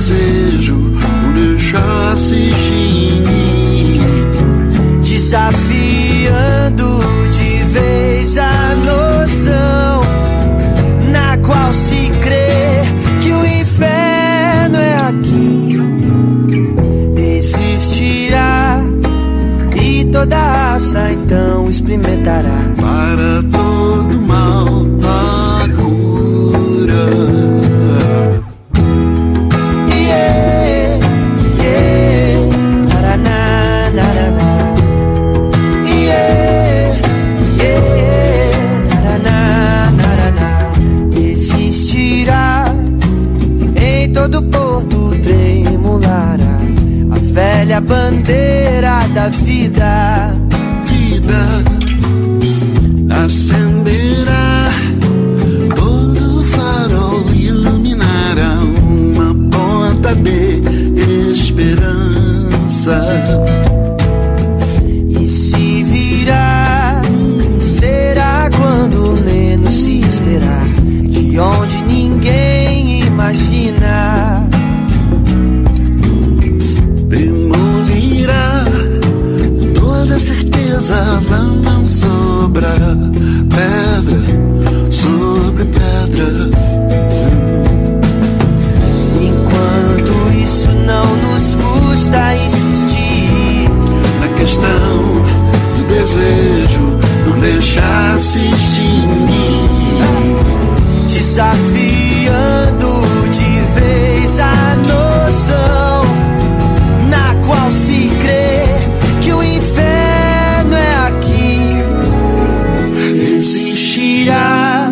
desejo 0.00 0.78
deixasse 1.34 2.34
de 2.34 3.20
mim. 3.20 4.00
Desafiando 5.02 7.00
de 7.30 7.64
vez 7.64 8.38
a 8.38 8.74
noção 8.76 10.00
na 11.12 11.36
qual 11.38 11.72
se 11.74 12.10
crê 12.22 12.80
que 13.20 13.30
o 13.30 13.44
inferno 13.44 14.78
é 14.78 14.96
aqui. 14.96 15.78
Existirá 17.36 18.82
e 19.76 20.06
toda 20.06 20.36
raça 20.36 21.12
então 21.12 21.68
experimentará. 21.68 22.58
Para 22.76 23.59
desejo 96.00 96.98
não 97.26 97.38
deixasse 97.40 98.38
extinguir 98.38 99.68
desafiando 101.06 102.88
de 103.28 103.60
vez 103.78 104.40
a 104.40 104.76
noção 104.76 106.02
na 107.10 107.34
qual 107.46 107.70
se 107.70 108.10
crê 108.22 108.64
que 109.20 109.30
o 109.30 109.42
inferno 109.42 110.74
é 110.74 111.06
aqui. 111.06 111.84
Existirá 113.34 114.90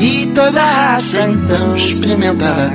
e 0.00 0.32
toda 0.34 0.64
raça 0.64 1.28
então 1.28 1.76
experimentará 1.76 2.72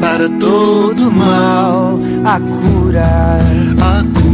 para 0.00 0.26
todo 0.40 1.12
mal 1.12 2.00
a 2.24 2.40
cura. 2.40 3.38
a 3.78 4.04
cura 4.14 4.27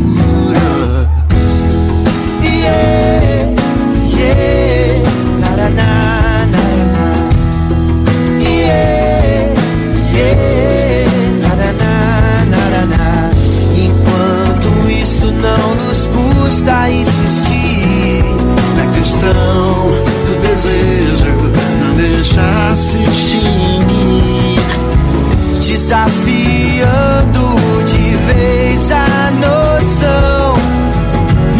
custa 16.65 16.91
insistir, 16.91 18.25
na 18.77 18.87
questão 18.93 19.91
do 20.27 20.49
desejo 20.49 21.27
não 21.81 21.95
deixasse 21.97 23.03
extinguir 23.03 24.61
desafiando 25.61 26.25
de 27.85 28.17
vez 28.27 28.91
a 28.91 29.31
noção 29.33 30.55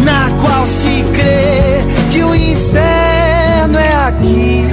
na 0.03 0.31
qual 0.41 0.65
se 0.65 1.03
crê 1.13 1.83
que 2.09 2.23
o 2.23 2.33
inferno 2.33 3.77
é 3.77 4.07
aqui. 4.07 4.65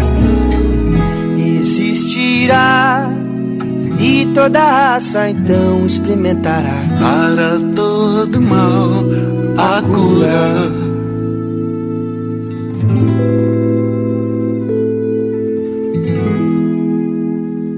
Existirá 1.58 3.10
e 3.98 4.26
toda 4.32 4.58
raça 4.58 5.28
então 5.28 5.84
experimentará. 5.86 6.82
para 6.98 7.58
todo 7.74 8.40
mal 8.40 9.31
a 9.62 9.80
cura. 9.82 10.70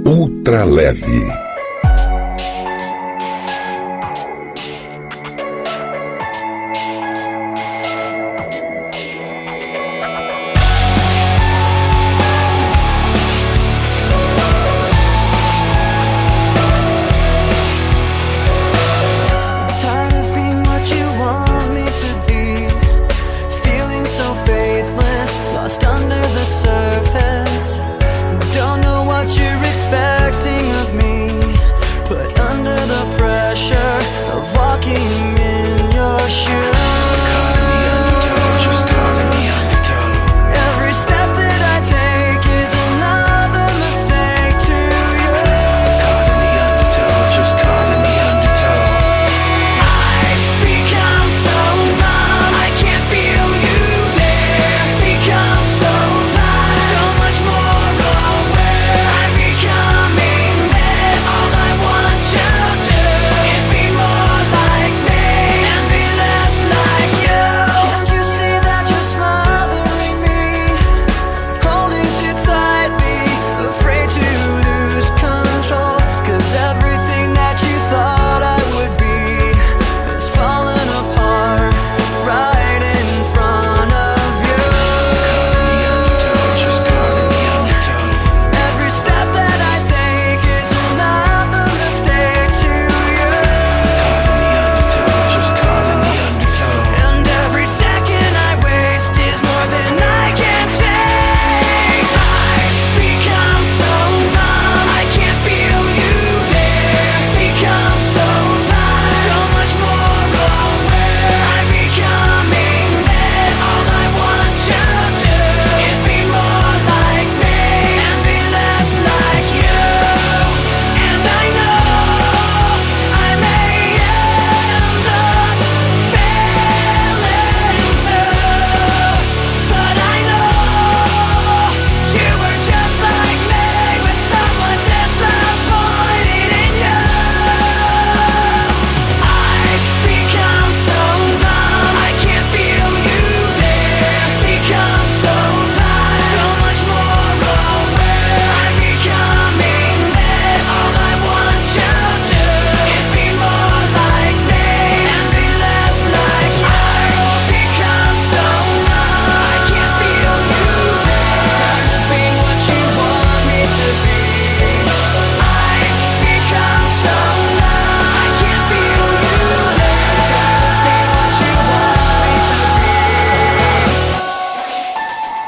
Ultra 0.06 0.64
leve. 0.64 1.43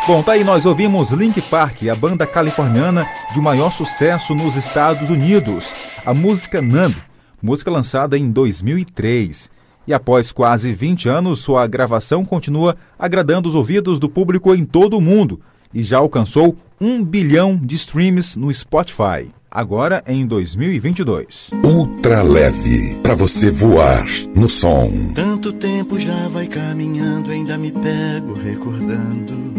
Bom, 0.06 0.22
tá 0.22 0.32
aí 0.32 0.44
nós 0.44 0.64
ouvimos 0.64 1.10
Link 1.10 1.40
Park, 1.42 1.82
a 1.88 1.94
banda 1.96 2.24
californiana 2.24 3.08
de 3.34 3.40
maior 3.40 3.70
sucesso 3.72 4.36
nos 4.36 4.54
Estados 4.54 5.10
Unidos. 5.10 5.74
A 6.04 6.14
música 6.14 6.62
Numb, 6.62 6.94
música 7.42 7.72
lançada 7.72 8.16
em 8.16 8.30
2003. 8.30 9.50
E 9.84 9.92
após 9.92 10.30
quase 10.30 10.72
20 10.72 11.08
anos, 11.08 11.40
sua 11.40 11.66
gravação 11.66 12.24
continua 12.24 12.76
agradando 12.96 13.48
os 13.48 13.56
ouvidos 13.56 13.98
do 13.98 14.08
público 14.08 14.54
em 14.54 14.64
todo 14.64 14.96
o 14.96 15.00
mundo 15.00 15.40
e 15.74 15.82
já 15.82 15.98
alcançou 15.98 16.56
um 16.80 17.04
bilhão 17.04 17.56
de 17.60 17.74
streams 17.74 18.38
no 18.38 18.54
Spotify. 18.54 19.28
Agora 19.50 20.04
em 20.06 20.24
2022. 20.24 21.50
Ultra 21.64 22.22
leve 22.22 22.94
para 23.02 23.16
você 23.16 23.50
voar 23.50 24.06
no 24.36 24.48
som. 24.48 24.88
Tanto 25.16 25.52
tempo 25.52 25.98
já 25.98 26.28
vai 26.28 26.46
caminhando, 26.46 27.32
ainda 27.32 27.58
me 27.58 27.72
pego 27.72 28.34
recordando. 28.34 29.55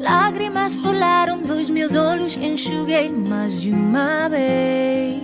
Lágrimas 0.00 0.78
rolaram 0.78 1.42
dos 1.42 1.68
meus 1.68 1.94
olhos, 1.94 2.34
enxuguei 2.34 3.10
mais 3.10 3.60
de 3.60 3.70
uma 3.70 4.30
vez. 4.30 5.20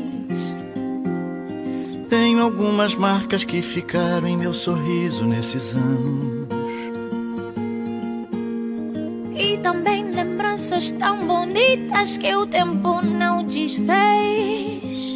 Tenho 2.11 2.43
algumas 2.43 2.95
marcas 2.95 3.43
que 3.43 3.63
ficaram 3.63 4.29
em 4.29 4.37
meu 4.37 4.53
sorriso 4.53 5.25
nesses 5.25 5.75
anos. 5.75 6.47
E 9.35 9.57
também 9.59 10.11
lembranças 10.11 10.91
tão 10.91 11.27
bonitas 11.27 12.19
que 12.19 12.37
o 12.37 12.47
tempo 12.47 13.01
não 13.01 13.43
desfez. 13.45 15.16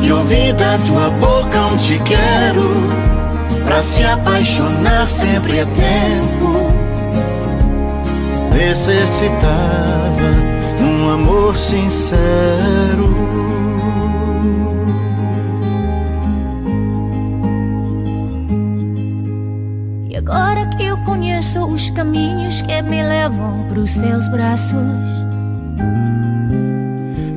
e 0.00 0.12
ouvi 0.12 0.52
da 0.52 0.78
tua 0.86 1.10
boca 1.10 1.66
um 1.66 1.76
te 1.76 1.98
quero, 2.00 2.62
pra 3.64 3.82
se 3.82 4.02
apaixonar 4.04 5.08
sempre 5.08 5.58
é 5.58 5.64
tempo. 5.64 6.72
Necessitava 8.54 9.42
um 10.80 11.10
amor 11.10 11.56
sincero. 11.56 13.12
E 20.08 20.16
agora 20.16 20.66
que 20.76 20.84
eu 20.84 20.96
conheço 20.98 21.64
os 21.64 21.90
caminhos 21.90 22.62
que 22.62 22.82
me 22.82 23.02
levam 23.02 23.66
pros 23.68 23.90
seus 23.90 24.28
braços. 24.28 25.21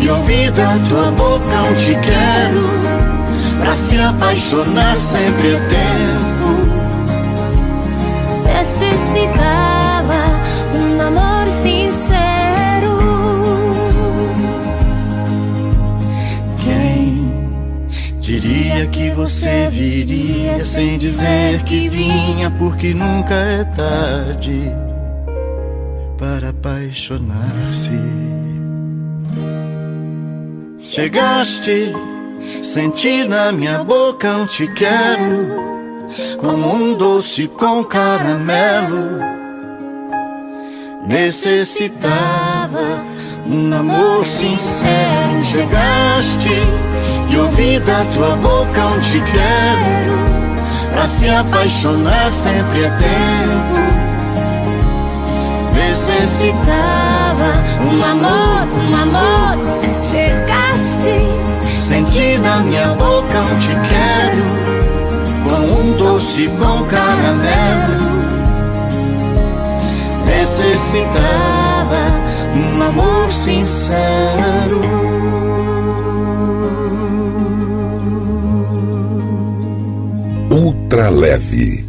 e 0.00 0.08
ouvi 0.08 0.50
da 0.50 0.78
tua 0.88 1.10
boca 1.10 1.62
um 1.62 1.74
te 1.74 1.94
quero. 1.94 2.96
Pra 3.60 3.74
se 3.74 3.98
apaixonar 3.98 4.98
sempre 4.98 5.54
é 5.54 5.58
tempo. 5.68 6.76
Necessitava 8.44 10.14
um 10.74 11.00
amor 11.00 11.46
sincero. 11.50 12.98
Quem 16.62 17.30
diria 18.20 18.86
que 18.88 19.10
você 19.10 19.68
viria 19.70 20.58
sem 20.64 20.98
dizer 20.98 21.62
que 21.62 21.88
vinha, 21.88 22.50
porque 22.50 22.92
nunca 22.92 23.34
é 23.34 23.64
tarde 23.64 24.74
para 26.18 26.50
apaixonar-se. 26.50 28.45
Chegaste, 30.78 31.92
senti 32.62 33.24
na 33.24 33.50
minha 33.50 33.82
boca 33.82 34.28
um 34.36 34.46
te 34.46 34.66
quero, 34.68 36.06
como 36.38 36.74
um 36.74 36.94
doce 36.94 37.48
com 37.48 37.82
caramelo. 37.82 39.18
Necessitava 41.06 43.02
um 43.46 43.74
amor 43.74 44.24
sincero. 44.24 45.44
Chegaste 45.44 46.50
e 47.30 47.36
ouvi 47.38 47.80
da 47.80 48.04
tua 48.14 48.36
boca 48.36 48.86
um 48.86 49.00
te 49.00 49.20
quero. 49.20 50.92
Pra 50.92 51.08
se 51.08 51.28
apaixonar 51.28 52.30
sempre 52.32 52.84
é 52.84 52.90
tempo. 52.90 53.95
Necessitava 56.26 57.62
Um 57.88 58.02
amor, 58.02 58.66
um 58.76 58.96
amor, 58.96 59.58
chegaste. 60.02 61.14
Senti 61.80 62.36
na 62.38 62.58
minha 62.58 62.88
boca 62.88 63.38
um 63.38 63.58
te 63.60 63.68
quero, 63.88 64.42
com 65.48 65.80
um 65.80 65.92
doce 65.96 66.48
com 66.48 66.84
caramelo. 66.86 68.26
Necessitava 70.26 72.10
um 72.56 72.82
amor 72.82 73.30
sincero. 73.30 74.80
Ultra 80.50 81.08
leve. 81.08 81.85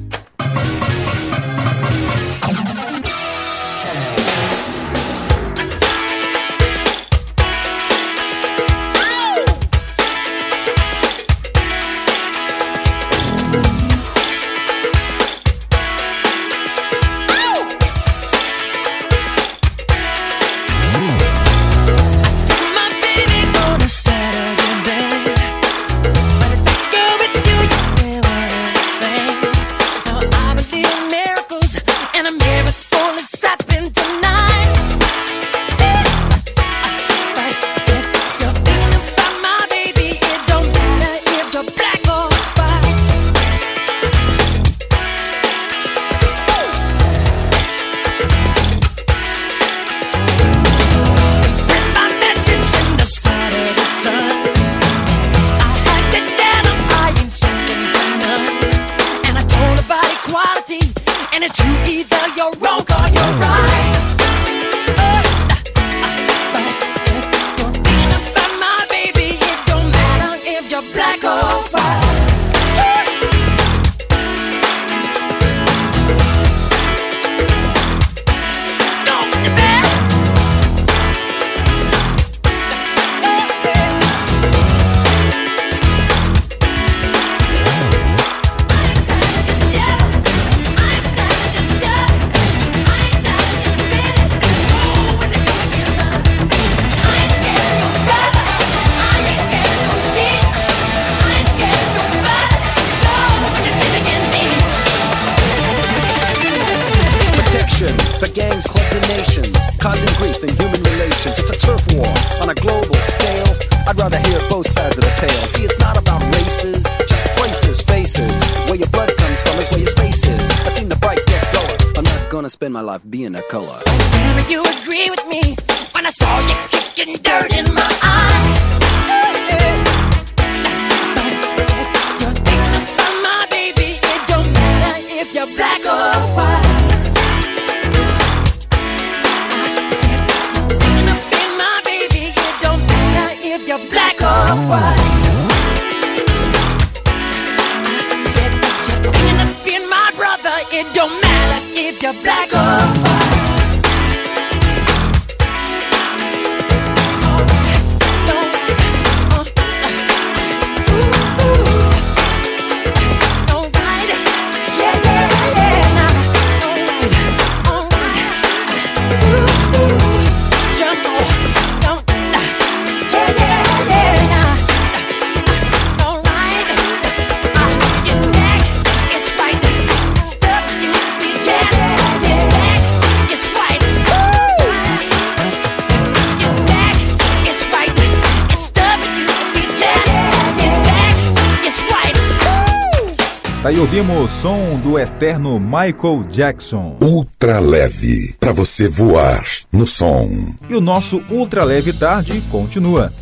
Daí 193.77 193.83
ouvimos 193.83 194.17
o 194.17 194.27
som 194.27 194.79
do 194.79 194.97
eterno 194.97 195.59
Michael 195.59 196.23
Jackson. 196.31 196.97
Ultra 196.99 197.59
leve, 197.59 198.33
para 198.39 198.51
você 198.51 198.89
voar 198.89 199.45
no 199.71 199.85
som. 199.85 200.27
E 200.67 200.73
o 200.73 200.81
nosso 200.81 201.21
Ultra 201.29 201.63
Leve 201.63 201.93
Tarde 201.93 202.41
continua. 202.49 203.13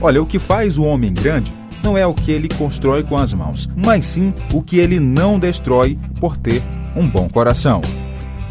Olha, 0.00 0.22
o 0.22 0.26
que 0.26 0.38
faz 0.38 0.78
o 0.78 0.84
homem 0.84 1.12
grande 1.12 1.52
não 1.82 1.98
é 1.98 2.06
o 2.06 2.14
que 2.14 2.30
ele 2.30 2.48
constrói 2.48 3.02
com 3.02 3.16
as 3.16 3.34
mãos, 3.34 3.68
mas 3.74 4.06
sim 4.06 4.32
o 4.54 4.62
que 4.62 4.78
ele 4.78 5.00
não 5.00 5.36
destrói 5.36 5.98
por 6.20 6.36
ter 6.36 6.62
um 6.94 7.04
bom 7.04 7.28
coração. 7.28 7.82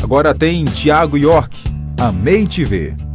Agora 0.03 0.35
tem 0.35 0.65
Tiago 0.65 1.17
York, 1.17 1.57
Amei 1.97 2.45
Te 2.45 2.65
Ver. 2.65 3.06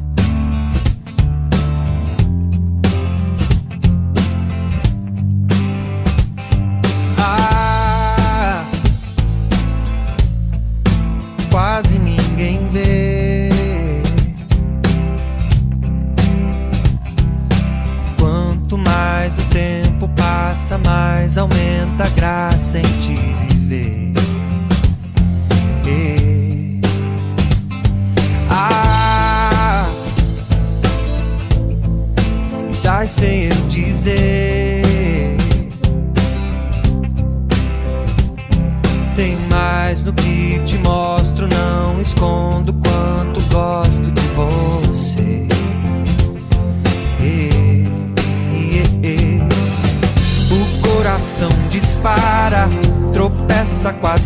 Aumenta 21.39 22.05
a 22.05 22.09
graça 22.09 22.42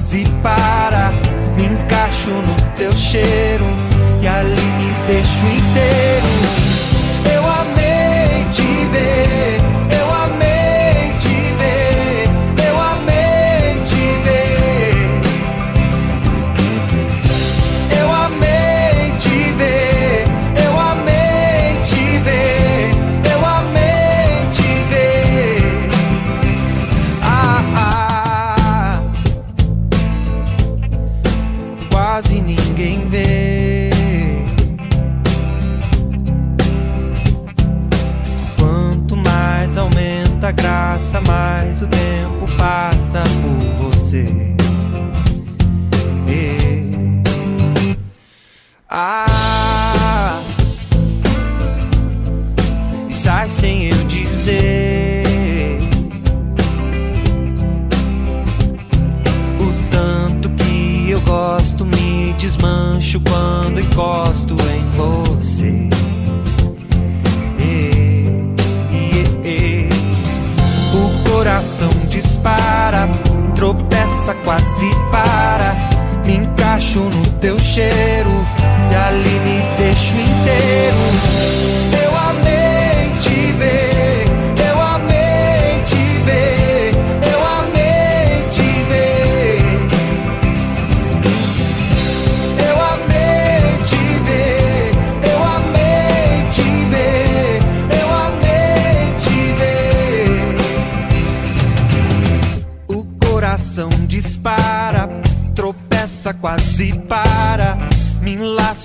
quase 0.06 0.24
para. 0.42 1.12
Me 1.56 1.64
encaixo 1.66 2.30
no 2.30 2.54
teu 2.76 2.94
cheiro 2.96 3.64
e 4.22 4.28
ali 4.28 4.60
me 4.60 4.94
deixo 5.06 5.46
inteiro. 5.46 6.26
Eu 7.34 7.42
amei 7.42 8.44
te 8.52 8.62
ver, 8.92 9.25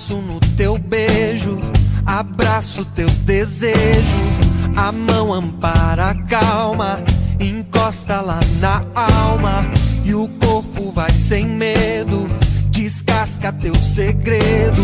enlaço 0.02 0.16
no 0.16 0.40
teu 0.56 0.76
beijo, 0.78 1.58
abraço 2.04 2.84
teu 2.94 3.08
desejo. 3.24 4.16
A 4.74 4.90
mão 4.90 5.32
ampara 5.32 6.10
a 6.10 6.14
calma, 6.14 6.98
encosta 7.38 8.20
lá 8.20 8.40
na 8.60 8.82
alma. 8.94 9.64
E 10.04 10.14
o 10.14 10.28
corpo 10.40 10.90
vai 10.90 11.12
sem 11.12 11.46
medo, 11.46 12.26
descasca 12.70 13.52
teu 13.52 13.74
segredo. 13.76 14.82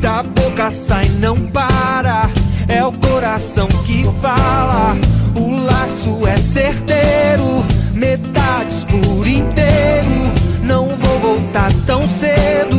Da 0.00 0.22
boca 0.22 0.70
sai, 0.70 1.08
não 1.18 1.36
para. 1.48 2.30
É 2.66 2.82
o 2.84 2.92
coração 2.92 3.68
que 3.84 4.04
fala. 4.22 4.96
O 5.34 5.50
laço 5.50 6.26
é 6.26 6.36
certeiro, 6.38 7.64
metades 7.92 8.84
por 8.84 9.26
inteiro. 9.26 10.32
Não 10.62 10.96
vou 10.96 11.18
voltar 11.20 11.70
tão 11.86 12.08
cedo, 12.08 12.76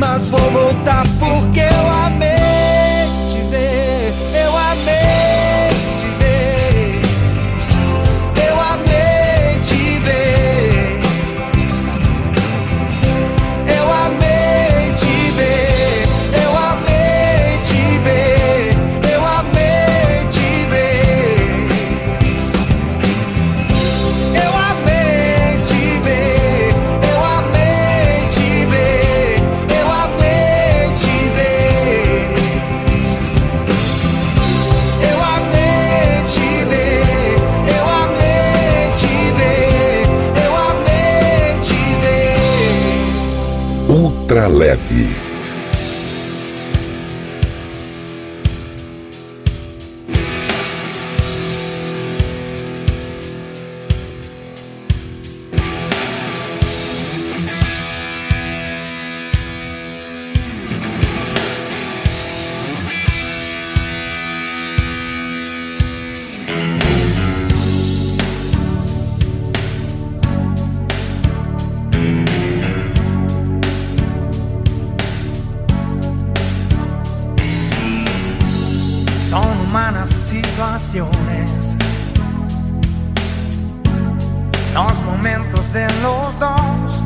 mas 0.00 0.30
vou 0.30 0.50
voltar 0.50 1.04
porque 1.18 1.60
eu 1.60 1.90
amei. 2.06 2.69
Leve. 44.48 45.19
Situaciones, 80.12 81.76
los 84.74 85.02
momentos 85.02 85.72
de 85.72 85.86
los 86.02 86.38
dos, 86.38 87.02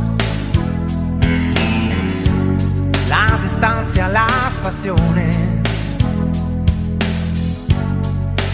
la 3.09 3.39
distancia, 3.43 4.09
las 4.09 4.61
pasiones, 4.63 5.37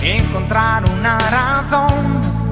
encontrar 0.03 0.85
una 0.99 1.19
razón. 1.19 2.50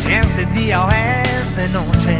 Si 0.00 0.14
es 0.14 0.36
de 0.38 0.46
día 0.58 0.82
o 0.82 0.90
es 0.90 1.56
de 1.56 1.68
noche. 1.68 2.16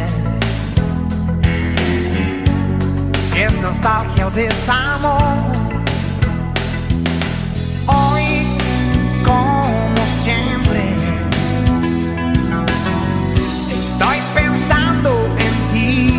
Si 3.27 3.39
es 3.39 3.59
nostalgia 3.59 4.27
o 4.27 4.31
desamor. 4.31 5.33
Hoy, 7.87 8.45
como 9.25 10.01
siempre, 10.23 10.81
estoy 13.79 14.17
pensando 14.35 15.09
en 15.45 15.53
ti. 15.73 16.13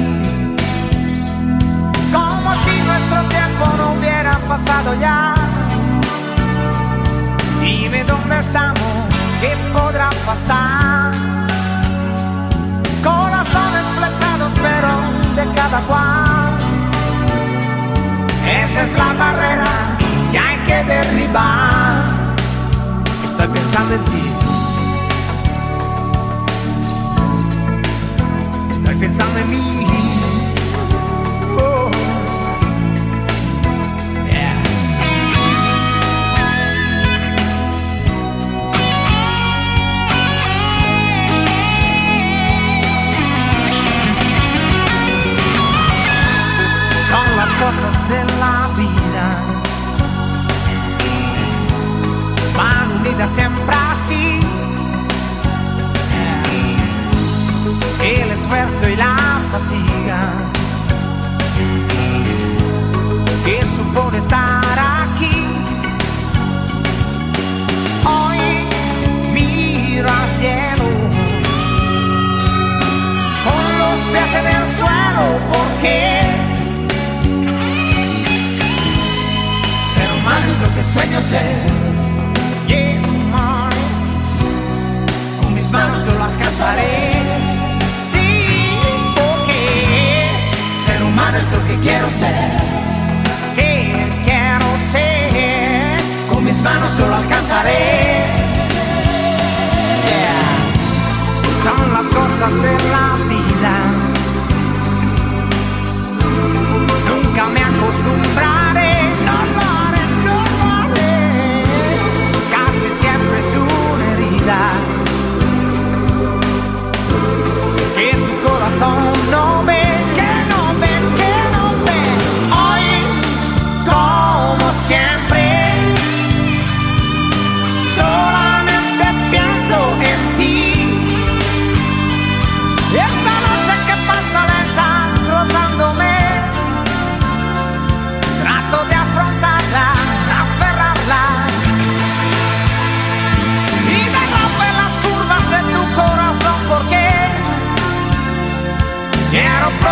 Como 2.12 2.50
si 2.64 2.74
nuestro 2.88 3.22
tiempo 3.28 3.64
no 3.76 3.92
hubiera 3.92 4.36
pasado 4.48 4.94
ya. 5.00 5.29
Dónde 8.30 8.46
estamos, 8.46 9.08
qué 9.40 9.56
podrá 9.72 10.10
pasar. 10.24 11.12
Corazones 13.02 13.84
flechados, 13.96 14.52
pero 14.62 14.90
de 15.36 15.52
cada 15.54 15.80
cual. 15.80 16.52
Esa 18.46 18.82
es 18.82 18.92
la 18.96 19.12
barrera 19.14 19.70
que 20.30 20.38
hay 20.38 20.58
que 20.58 20.84
derribar. 20.84 22.04
Estoy 23.24 23.48
pensando 23.48 23.94
en 23.94 24.04
ti. 24.04 24.24
Estoy 28.70 28.94
pensando 28.94 29.38
en 29.40 29.50
mí. 29.50 29.79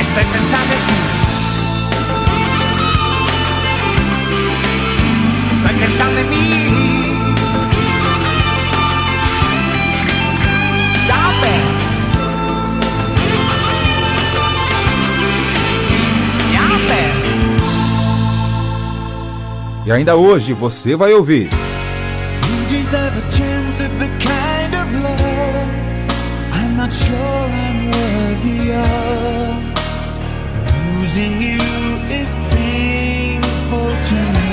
estoy 0.00 0.24
pensando 0.24 0.74
en 0.74 0.80
ti. 0.86 0.94
Estoy 5.50 5.74
pensando 5.74 6.20
en 6.20 6.30
mí. 6.30 6.44
E 19.86 19.92
ainda 19.92 20.16
hoje 20.16 20.54
você 20.54 20.96
vai 20.96 21.12
ouvir 21.12 21.50
A 22.94 23.20
chance 23.28 23.80
at 23.82 23.90
the 23.98 24.08
kind 24.24 24.72
of 24.74 24.86
love 25.02 25.68
I'm 26.52 26.76
not 26.76 26.92
sure 26.92 27.16
I'm 27.16 27.90
worthy 27.90 28.72
of. 28.72 29.56
Losing 30.94 31.42
you 31.42 31.58
is 32.08 32.34
painful 32.50 33.90
to 34.08 34.14
me. 34.14 34.50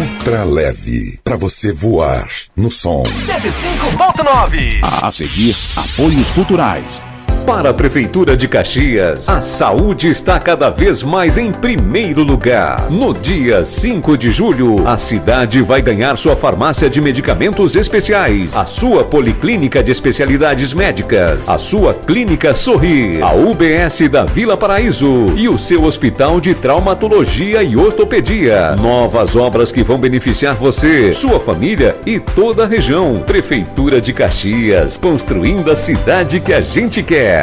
Ultra 0.00 0.44
leve. 0.44 1.18
Pra 1.24 1.36
você 1.36 1.72
voar 1.72 2.28
no 2.54 2.70
som. 2.70 3.04
105.9. 3.04 4.80
A 5.02 5.10
seguir, 5.10 5.56
apoios 5.74 6.30
culturais. 6.30 7.02
Para 7.48 7.70
a 7.70 7.74
Prefeitura 7.74 8.36
de 8.36 8.46
Caxias, 8.46 9.26
a 9.26 9.40
saúde 9.40 10.06
está 10.06 10.38
cada 10.38 10.68
vez 10.68 11.02
mais 11.02 11.38
em 11.38 11.50
primeiro 11.50 12.22
lugar. 12.22 12.90
No 12.90 13.14
dia 13.14 13.64
5 13.64 14.18
de 14.18 14.30
julho, 14.30 14.86
a 14.86 14.98
cidade 14.98 15.62
vai 15.62 15.80
ganhar 15.80 16.18
sua 16.18 16.36
farmácia 16.36 16.90
de 16.90 17.00
medicamentos 17.00 17.74
especiais, 17.74 18.54
a 18.54 18.66
sua 18.66 19.02
policlínica 19.02 19.82
de 19.82 19.90
especialidades 19.90 20.74
médicas, 20.74 21.48
a 21.48 21.56
sua 21.56 21.94
clínica 21.94 22.52
Sorrir, 22.52 23.22
a 23.22 23.32
UBS 23.32 24.10
da 24.10 24.26
Vila 24.26 24.54
Paraíso 24.54 25.32
e 25.34 25.48
o 25.48 25.56
seu 25.56 25.84
hospital 25.84 26.42
de 26.42 26.54
traumatologia 26.54 27.62
e 27.62 27.78
ortopedia. 27.78 28.76
Novas 28.76 29.36
obras 29.36 29.72
que 29.72 29.82
vão 29.82 29.96
beneficiar 29.96 30.54
você, 30.54 31.14
sua 31.14 31.40
família 31.40 31.96
e 32.04 32.20
toda 32.20 32.64
a 32.64 32.66
região. 32.66 33.22
Prefeitura 33.26 34.02
de 34.02 34.12
Caxias, 34.12 34.98
construindo 34.98 35.70
a 35.70 35.74
cidade 35.74 36.40
que 36.40 36.52
a 36.52 36.60
gente 36.60 37.02
quer. 37.02 37.37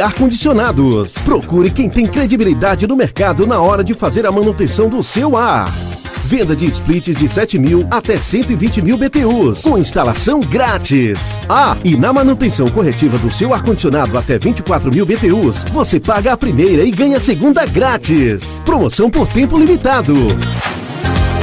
Procure 1.23 1.69
quem 1.71 1.89
tem 1.89 2.05
credibilidade 2.05 2.87
no 2.87 2.95
mercado 2.95 3.47
na 3.47 3.59
hora 3.59 3.83
de 3.83 3.93
fazer 3.93 4.25
a 4.25 4.31
manutenção 4.31 4.87
do 4.87 5.01
seu 5.01 5.35
ar. 5.35 5.73
Venda 6.25 6.55
de 6.55 6.65
splits 6.65 7.17
de 7.17 7.27
7 7.27 7.59
mil 7.59 7.87
até 7.91 8.17
120 8.17 8.81
mil 8.81 8.97
BTUs, 8.97 9.61
com 9.61 9.77
instalação 9.77 10.39
grátis. 10.39 11.19
Ah, 11.47 11.77
e 11.83 11.95
na 11.95 12.11
manutenção 12.11 12.67
corretiva 12.69 13.17
do 13.17 13.31
seu 13.31 13.53
ar-condicionado 13.53 14.17
até 14.17 14.37
24 14.37 14.91
mil 14.91 15.05
BTUs, 15.05 15.63
você 15.65 15.99
paga 15.99 16.33
a 16.33 16.37
primeira 16.37 16.83
e 16.83 16.91
ganha 16.91 17.17
a 17.17 17.21
segunda 17.21 17.65
grátis. 17.65 18.61
Promoção 18.65 19.09
por 19.09 19.27
tempo 19.27 19.57
limitado. 19.57 20.13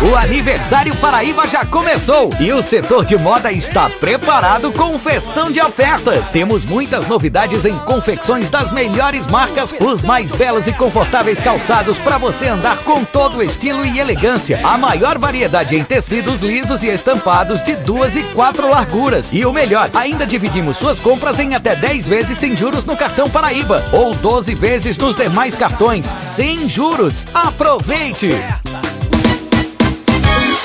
O 0.00 0.14
aniversário 0.14 0.94
Paraíba 0.98 1.48
já 1.48 1.64
começou 1.64 2.30
e 2.38 2.52
o 2.52 2.62
setor 2.62 3.04
de 3.04 3.18
moda 3.18 3.50
está 3.50 3.90
preparado 3.90 4.70
com 4.70 4.94
um 4.94 4.98
festão 4.98 5.50
de 5.50 5.60
ofertas. 5.60 6.30
Temos 6.30 6.64
muitas 6.64 7.08
novidades 7.08 7.64
em 7.64 7.76
confecções 7.80 8.48
das 8.48 8.70
melhores 8.70 9.26
marcas, 9.26 9.74
os 9.80 10.04
mais 10.04 10.30
belos 10.30 10.68
e 10.68 10.72
confortáveis 10.72 11.40
calçados 11.40 11.98
para 11.98 12.16
você 12.16 12.46
andar 12.46 12.78
com 12.84 13.04
todo 13.04 13.38
o 13.38 13.42
estilo 13.42 13.84
e 13.84 13.98
elegância. 13.98 14.60
A 14.62 14.78
maior 14.78 15.18
variedade 15.18 15.74
em 15.74 15.82
tecidos 15.82 16.42
lisos 16.42 16.84
e 16.84 16.88
estampados 16.88 17.60
de 17.60 17.74
duas 17.74 18.14
e 18.14 18.22
quatro 18.22 18.70
larguras. 18.70 19.32
E 19.32 19.44
o 19.44 19.52
melhor, 19.52 19.90
ainda 19.92 20.24
dividimos 20.24 20.76
suas 20.76 21.00
compras 21.00 21.40
em 21.40 21.56
até 21.56 21.74
10 21.74 22.06
vezes 22.06 22.38
sem 22.38 22.56
juros 22.56 22.84
no 22.84 22.96
cartão 22.96 23.28
Paraíba 23.28 23.84
ou 23.90 24.14
12 24.14 24.54
vezes 24.54 24.96
nos 24.96 25.16
demais 25.16 25.56
cartões 25.56 26.14
sem 26.18 26.68
juros. 26.68 27.26
Aproveite! 27.34 28.36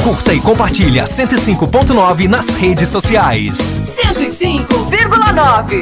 Curta 0.03 0.33
e 0.33 0.41
compartilha 0.41 1.05
105.9 1.05 2.27
nas 2.27 2.49
redes 2.49 2.89
sociais. 2.89 3.81
105,9. 4.13 5.79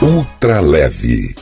Ultra 0.00 0.60
leve. 0.60 1.34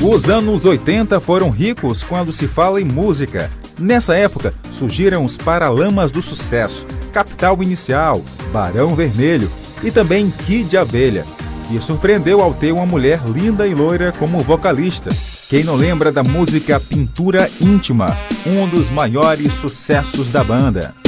Os 0.00 0.30
anos 0.30 0.64
80 0.64 1.18
foram 1.18 1.50
ricos 1.50 2.04
quando 2.04 2.32
se 2.32 2.46
fala 2.46 2.80
em 2.80 2.84
música. 2.84 3.50
Nessa 3.76 4.14
época, 4.14 4.54
surgiram 4.70 5.24
os 5.24 5.36
Paralamas 5.36 6.12
do 6.12 6.22
Sucesso, 6.22 6.86
Capital 7.12 7.60
Inicial, 7.64 8.22
Barão 8.52 8.94
Vermelho 8.94 9.50
e 9.82 9.90
também 9.90 10.30
Kid 10.30 10.76
Abelha, 10.76 11.24
que 11.68 11.78
surpreendeu 11.80 12.40
ao 12.40 12.54
ter 12.54 12.72
uma 12.72 12.86
mulher 12.86 13.20
linda 13.26 13.66
e 13.66 13.74
loira 13.74 14.12
como 14.12 14.40
vocalista. 14.40 15.10
Quem 15.48 15.64
não 15.64 15.76
lembra 15.76 16.10
da 16.10 16.22
música 16.22 16.80
Pintura 16.80 17.50
Íntima, 17.60 18.16
um 18.46 18.68
dos 18.68 18.88
maiores 18.88 19.54
sucessos 19.54 20.30
da 20.30 20.42
banda? 20.42 21.01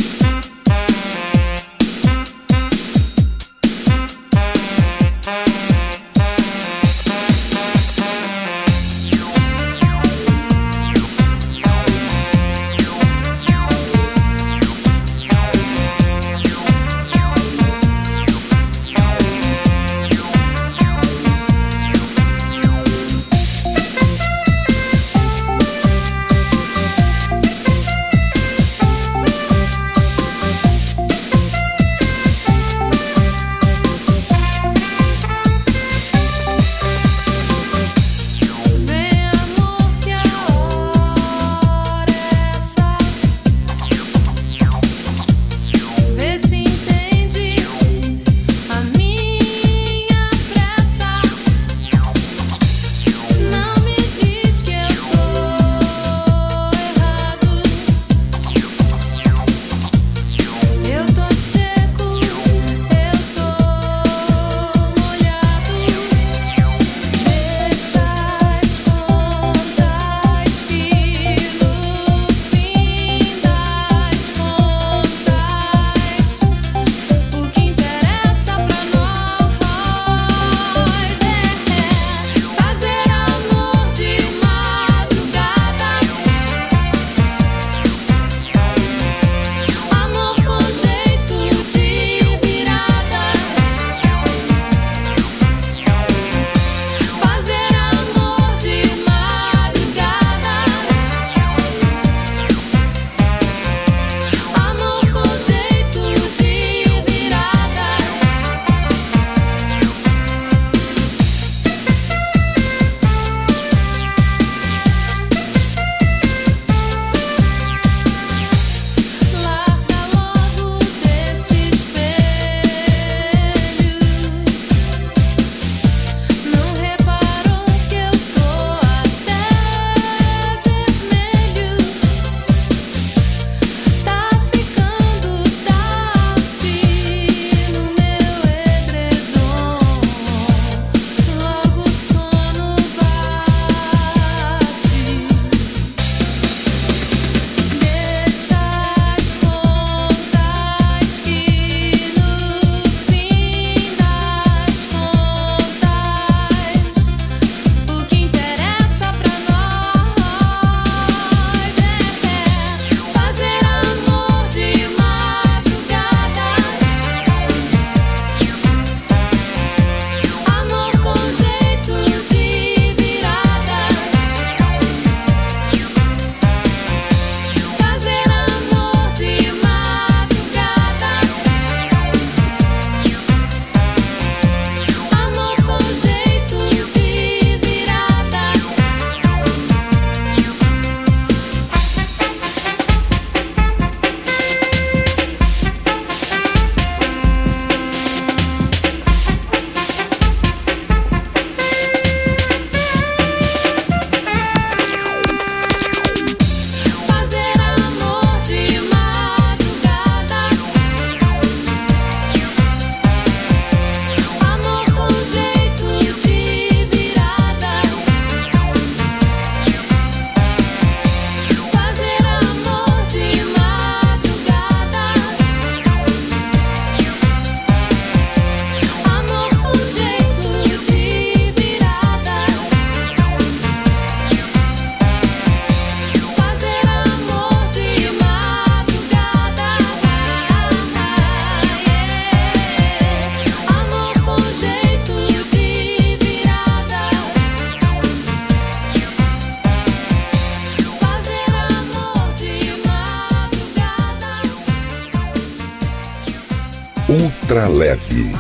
Ultra 257.55 257.69
leve. 257.69 258.35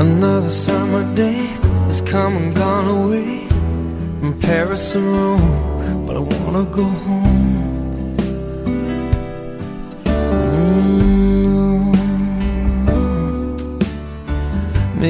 Another 0.00 0.50
summer 0.50 1.14
day 1.14 1.46
has 1.86 2.00
come 2.00 2.36
and 2.36 2.56
gone 2.56 2.88
away 2.88 3.46
from 4.18 4.36
Paris 4.40 4.96
or 4.96 5.00
Rome, 5.00 6.06
but 6.08 6.16
I 6.16 6.18
wanna 6.18 6.64
go 6.64 6.82
home. 6.82 7.27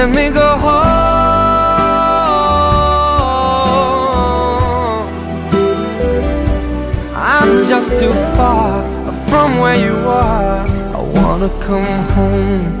Let 0.00 0.14
me 0.14 0.30
go 0.30 0.56
home. 0.56 0.70
I'm 7.14 7.68
just 7.68 7.90
too 7.98 8.14
far 8.34 8.82
from 9.28 9.58
where 9.58 9.76
you 9.76 9.96
are. 10.08 10.66
I 10.96 11.00
wanna 11.16 11.50
come 11.60 12.02
home. 12.14 12.80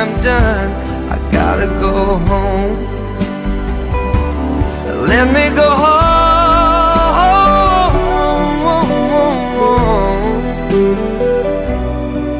I'm 0.00 0.22
done. 0.22 0.70
I 1.10 1.18
gotta 1.30 1.66
go 1.78 2.16
home. 2.30 2.74
Let 5.06 5.26
me 5.26 5.54
go 5.54 5.68
home. 5.76 6.00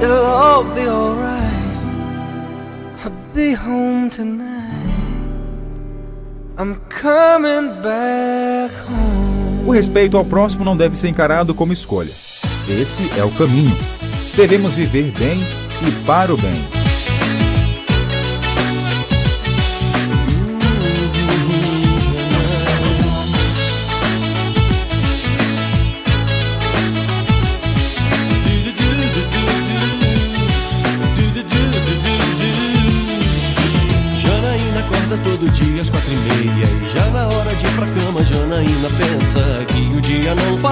It'll 0.02 0.24
all 0.24 0.64
be 0.74 0.88
alright. 0.88 1.76
I'll 3.04 3.12
be 3.34 3.52
home 3.52 4.08
tonight. 4.08 4.94
I'm 6.56 6.80
coming 6.88 7.82
back 7.82 8.72
home. 8.88 9.66
O 9.66 9.72
respeito 9.72 10.16
ao 10.16 10.24
próximo 10.24 10.64
não 10.64 10.74
deve 10.74 10.96
ser 10.96 11.08
encarado 11.08 11.54
como 11.54 11.74
escolha. 11.74 12.08
Esse 12.66 13.10
é 13.18 13.22
o 13.22 13.30
caminho. 13.32 13.76
Devemos 14.34 14.72
viver 14.72 15.12
bem 15.12 15.46
e 15.86 16.06
para 16.06 16.32
o 16.32 16.38
bem. 16.38 16.79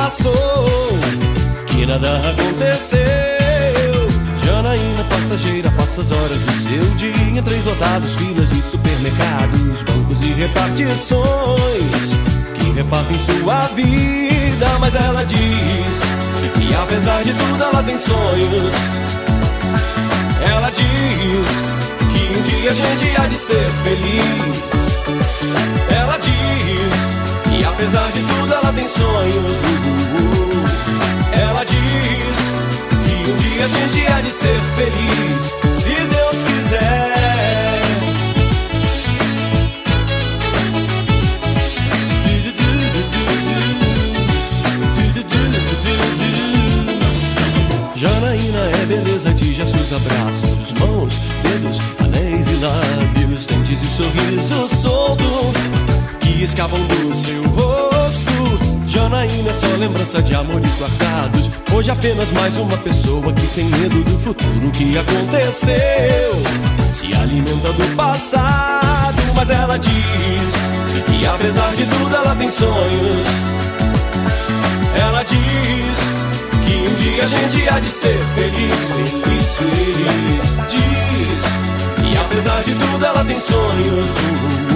Passou 0.08 0.98
Que 1.66 1.84
nada 1.86 2.08
aconteceu. 2.30 2.98
Janaína 4.44 5.04
passageira 5.04 5.70
passa 5.72 6.00
as 6.00 6.10
horas 6.10 6.38
do 6.38 6.52
seu 6.62 6.84
dia. 6.96 7.42
Trens 7.42 7.64
lotados, 7.64 8.16
filas 8.16 8.48
de 8.50 8.62
supermercados 8.62 9.82
Bancos 9.82 10.24
e 10.24 10.32
repartições 10.32 12.16
Que 12.54 12.70
repartem 12.72 13.18
sua 13.18 13.68
vida. 13.74 14.66
Mas 14.80 14.94
ela 14.94 15.24
diz 15.24 16.02
que 16.54 16.74
apesar 16.74 17.22
de 17.22 17.32
tudo 17.34 17.62
ela 17.62 17.82
tem 17.82 17.98
sonhos. 17.98 18.74
Ela 20.50 20.70
diz 20.70 21.48
que 22.10 22.38
um 22.38 22.42
dia 22.42 22.70
a 22.70 22.74
gente 22.74 23.16
há 23.20 23.26
de 23.26 23.36
ser 23.36 23.70
feliz. 23.84 24.78
Ela 25.90 26.16
diz 26.18 26.37
apesar 27.78 28.10
de 28.10 28.20
tudo 28.22 28.52
ela 28.52 28.72
tem 28.72 28.88
sonhos. 28.88 29.56
Ela 31.32 31.64
diz 31.64 32.38
que 33.06 33.30
um 33.30 33.36
dia 33.36 33.64
a 33.64 33.68
gente 33.68 34.06
há 34.08 34.20
de 34.20 34.32
ser 34.32 34.60
feliz, 34.76 35.54
se 35.80 35.94
Deus 35.94 36.42
quiser. 36.42 37.08
Janaína 47.94 48.58
é 48.80 48.86
beleza 48.86 49.34
de 49.34 49.54
gestos, 49.54 49.92
abraços, 49.92 50.72
mãos, 50.80 51.18
dedos, 51.42 51.80
anéis 52.00 52.46
e 52.48 52.56
lábios. 52.56 53.46
Tem 53.46 53.64
sorriso 53.64 54.68
solto 54.68 55.97
que 56.38 56.44
escapam 56.44 56.78
do 56.78 57.14
seu 57.14 57.42
rosto. 57.48 58.86
Janaína 58.86 59.50
é 59.50 59.52
só 59.52 59.66
lembrança 59.76 60.22
de 60.22 60.34
amores 60.36 60.70
guardados. 60.78 61.50
Hoje 61.74 61.90
apenas 61.90 62.30
mais 62.30 62.56
uma 62.56 62.76
pessoa 62.78 63.32
que 63.32 63.46
tem 63.48 63.64
medo 63.64 64.04
do 64.04 64.18
futuro 64.20 64.70
que 64.70 64.96
aconteceu. 64.96 66.32
Se 66.94 67.12
alimenta 67.12 67.72
do 67.72 67.96
passado, 67.96 69.20
mas 69.34 69.50
ela 69.50 69.76
diz 69.78 70.52
que 71.06 71.26
apesar 71.26 71.74
de 71.74 71.86
tudo 71.86 72.16
ela 72.16 72.34
tem 72.36 72.50
sonhos. 72.50 73.26
Ela 74.96 75.22
diz 75.24 75.98
que 76.64 76.76
um 76.76 76.94
dia 76.94 77.22
a 77.24 77.26
gente 77.26 77.68
há 77.68 77.80
de 77.80 77.90
ser 77.90 78.18
feliz, 78.36 78.74
feliz, 78.88 79.56
feliz. 79.56 80.68
Diz 80.68 81.42
que 82.00 82.16
apesar 82.16 82.62
de 82.62 82.74
tudo 82.74 83.04
ela 83.04 83.24
tem 83.24 83.40
sonhos. 83.40 84.67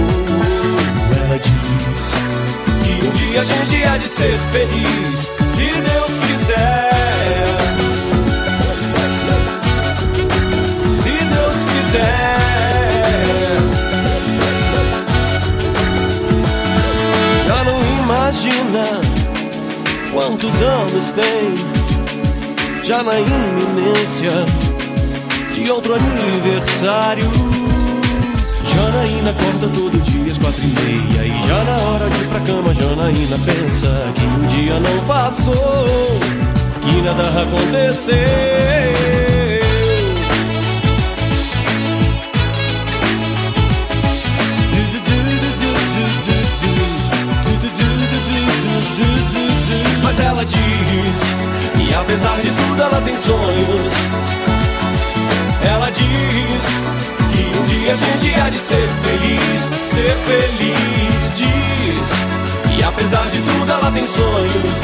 A 3.38 3.44
gente 3.44 3.84
há 3.84 3.96
de 3.96 4.08
ser 4.08 4.38
feliz, 4.52 5.30
se 5.46 5.64
Deus 5.64 6.18
quiser. 6.26 6.90
Se 10.92 11.10
Deus 11.10 11.56
quiser. 11.72 12.36
Já 17.46 17.64
não 17.64 17.80
imagina 18.02 19.00
quantos 20.12 20.60
anos 20.60 21.12
tem, 21.12 21.54
já 22.82 23.02
na 23.02 23.18
iminência 23.18 24.32
de 25.54 25.70
outro 25.70 25.94
aniversário. 25.94 27.61
Janaína 28.74 29.30
acorda 29.30 29.68
todo 29.68 30.00
dia 30.00 30.32
às 30.32 30.38
quatro 30.38 30.62
e 30.62 30.66
meia. 30.66 31.26
E 31.26 31.46
já 31.46 31.64
na 31.64 31.76
hora 31.76 32.08
de 32.08 32.20
ir 32.20 32.28
pra 32.28 32.40
cama 32.40 32.74
Janaína 32.74 33.38
pensa 33.44 34.12
que 34.14 34.24
o 34.24 34.46
dia 34.46 34.80
não 34.80 35.06
passou 35.06 35.86
Que 36.82 37.02
nada 37.02 37.22
aconteceu. 37.42 38.82
Mas 50.02 50.20
ela 50.20 50.44
diz 50.44 50.58
que 51.74 51.94
apesar 51.94 52.36
de 52.42 52.50
tudo 52.50 52.82
ela 52.82 53.00
tem 53.00 53.16
sonhos. 53.16 53.92
Ela 55.64 55.90
diz 55.90 57.01
um 57.62 57.64
dia 57.64 57.92
a 57.92 57.96
gente 57.96 58.34
há 58.40 58.50
de 58.50 58.58
ser 58.58 58.88
feliz, 59.04 59.70
ser 59.84 60.16
feliz. 60.26 61.32
Diz 61.36 62.74
que 62.74 62.82
apesar 62.82 63.24
de 63.30 63.38
tudo 63.38 63.70
ela 63.70 63.90
tem 63.92 64.06
sonhos. 64.06 64.74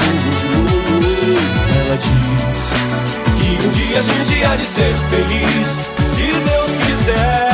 Ela 1.76 1.96
diz 1.96 2.70
que 3.36 3.66
um 3.66 3.70
dia 3.70 3.98
a 3.98 4.02
gente 4.02 4.44
há 4.44 4.56
de 4.56 4.66
ser 4.66 4.94
feliz, 5.10 5.78
se 5.98 6.26
Deus 6.26 6.76
quiser. 6.86 7.47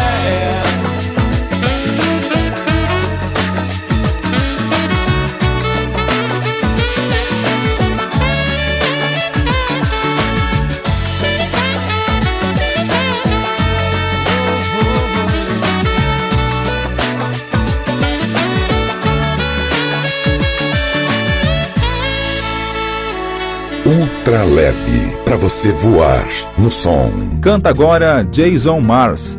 Ultra 23.86 24.44
leve 24.44 25.14
para 25.26 25.36
você 25.36 25.70
voar 25.70 26.26
no 26.56 26.70
som. 26.70 27.10
Canta 27.42 27.68
agora 27.68 28.26
Jason 28.32 28.80
Mars. 28.80 29.38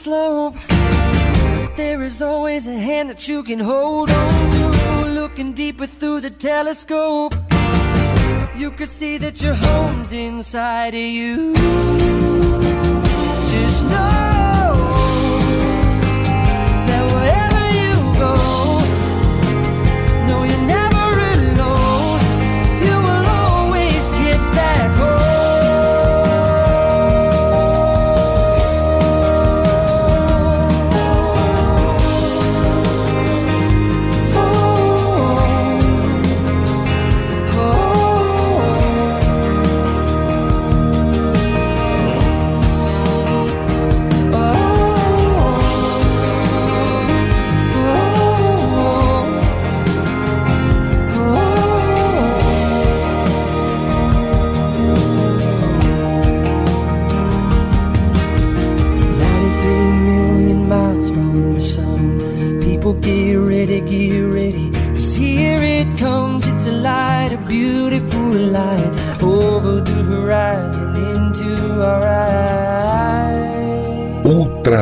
Slope. 0.00 0.54
There 1.76 2.02
is 2.02 2.22
always 2.22 2.66
a 2.66 2.78
hand 2.88 3.10
that 3.10 3.28
you 3.28 3.42
can 3.42 3.58
hold 3.58 4.10
on 4.10 4.50
to. 4.54 5.10
Looking 5.20 5.52
deeper 5.52 5.86
through 5.86 6.20
the 6.22 6.30
telescope, 6.30 7.34
you 8.56 8.70
could 8.70 8.88
see 8.88 9.18
that 9.18 9.42
your 9.42 9.54
home's 9.54 10.12
inside 10.12 10.94
of 10.94 11.08
you. 11.18 11.54
Just 13.46 13.86
know 13.86 14.49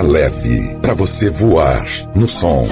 leve 0.09 0.77
para 0.81 0.95
você 0.95 1.29
voar 1.29 1.87
no 2.15 2.27
som. 2.27 2.67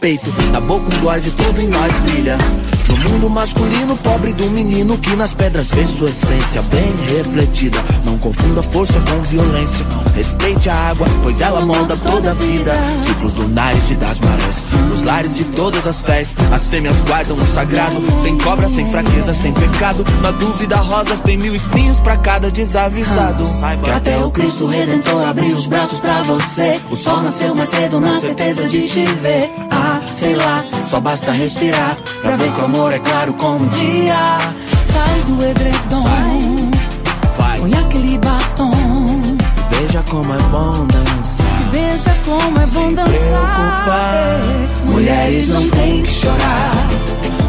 Peito, 0.00 0.30
boca 0.66 0.94
um 0.94 1.00
gloss 1.00 1.26
e 1.26 1.30
tudo 1.30 1.60
em 1.60 1.68
nós 1.68 1.92
brilha. 2.00 2.38
No 2.88 2.96
mundo 2.96 3.30
masculino, 3.30 3.96
pobre 3.98 4.32
do 4.32 4.48
menino 4.50 4.96
que 4.98 5.14
nas 5.14 5.34
pedras 5.34 5.70
vê 5.70 5.86
sua 5.86 6.08
essência 6.08 6.62
bem 6.62 6.92
refletida. 7.14 7.78
Não 8.04 8.16
confunda 8.18 8.62
força 8.62 8.94
com 8.94 9.22
violência. 9.22 9.84
Respeite 10.14 10.68
a 10.68 10.74
água, 10.74 11.06
pois 11.22 11.40
ela 11.40 11.60
molda 11.62 11.96
toda 11.96 12.30
a 12.30 12.34
vida. 12.34 12.72
Ciclos 12.98 13.34
lunares 13.34 13.90
e 13.90 13.94
das 13.94 14.18
marés, 14.20 14.56
nos 14.88 15.02
lares 15.02 15.34
de 15.34 15.44
todas 15.44 15.86
as 15.86 16.00
fés. 16.00 16.34
As 16.52 16.66
fêmeas 16.68 17.00
guardam 17.02 17.36
o 17.36 17.46
sagrado, 17.46 18.02
sem 18.22 18.36
cobra, 18.38 18.68
sem 18.68 18.86
fraqueza, 18.86 19.32
sem 19.32 19.52
pecado. 19.52 20.04
Na 20.20 20.30
dúvida, 20.30 20.76
rosas 20.76 21.20
tem 21.20 21.36
mil 21.36 21.54
espinhos 21.54 21.98
pra 22.00 22.16
cada 22.16 22.50
desavisado. 22.50 23.44
Saiba 23.58 23.84
Que 23.84 23.90
até 23.90 24.18
o 24.18 24.30
Cristo 24.30 24.66
Redentor 24.66 25.24
abriu 25.26 25.56
os 25.56 25.66
braços 25.66 26.00
pra 26.00 26.22
você. 26.22 26.80
O 26.90 26.96
sol 26.96 27.22
nasceu 27.22 27.54
mais 27.54 27.68
cedo 27.70 28.00
na 28.00 28.18
certeza 28.18 28.68
de 28.68 28.88
te 28.88 29.06
ver. 29.22 29.50
Ah, 29.70 30.00
sei 30.12 30.34
lá, 30.34 30.64
só 30.84 31.00
basta 31.00 31.30
respirar 31.32 31.96
pra 32.22 32.36
ver 32.36 32.52
que 32.52 32.60
o 32.60 32.64
amor 32.64 32.92
é 32.92 32.98
claro 32.98 33.32
como 33.34 33.64
o 33.64 33.68
dia. 33.68 34.38
Sai 34.92 35.20
do 35.26 35.44
edredom, 35.44 36.02
vai, 37.38 37.58
põe 37.58 37.74
aquele 37.74 38.18
batom. 38.18 39.09
Veja 39.90 40.04
como 40.08 40.32
é 40.32 40.38
bom 40.52 40.86
dançar. 40.86 41.46
Veja 41.72 42.16
como 42.24 42.60
é 42.60 42.66
bom 42.66 42.94
dançar. 42.94 44.40
Mulheres 44.84 45.48
não 45.48 45.68
têm 45.68 46.04
que 46.04 46.08
chorar. 46.08 46.70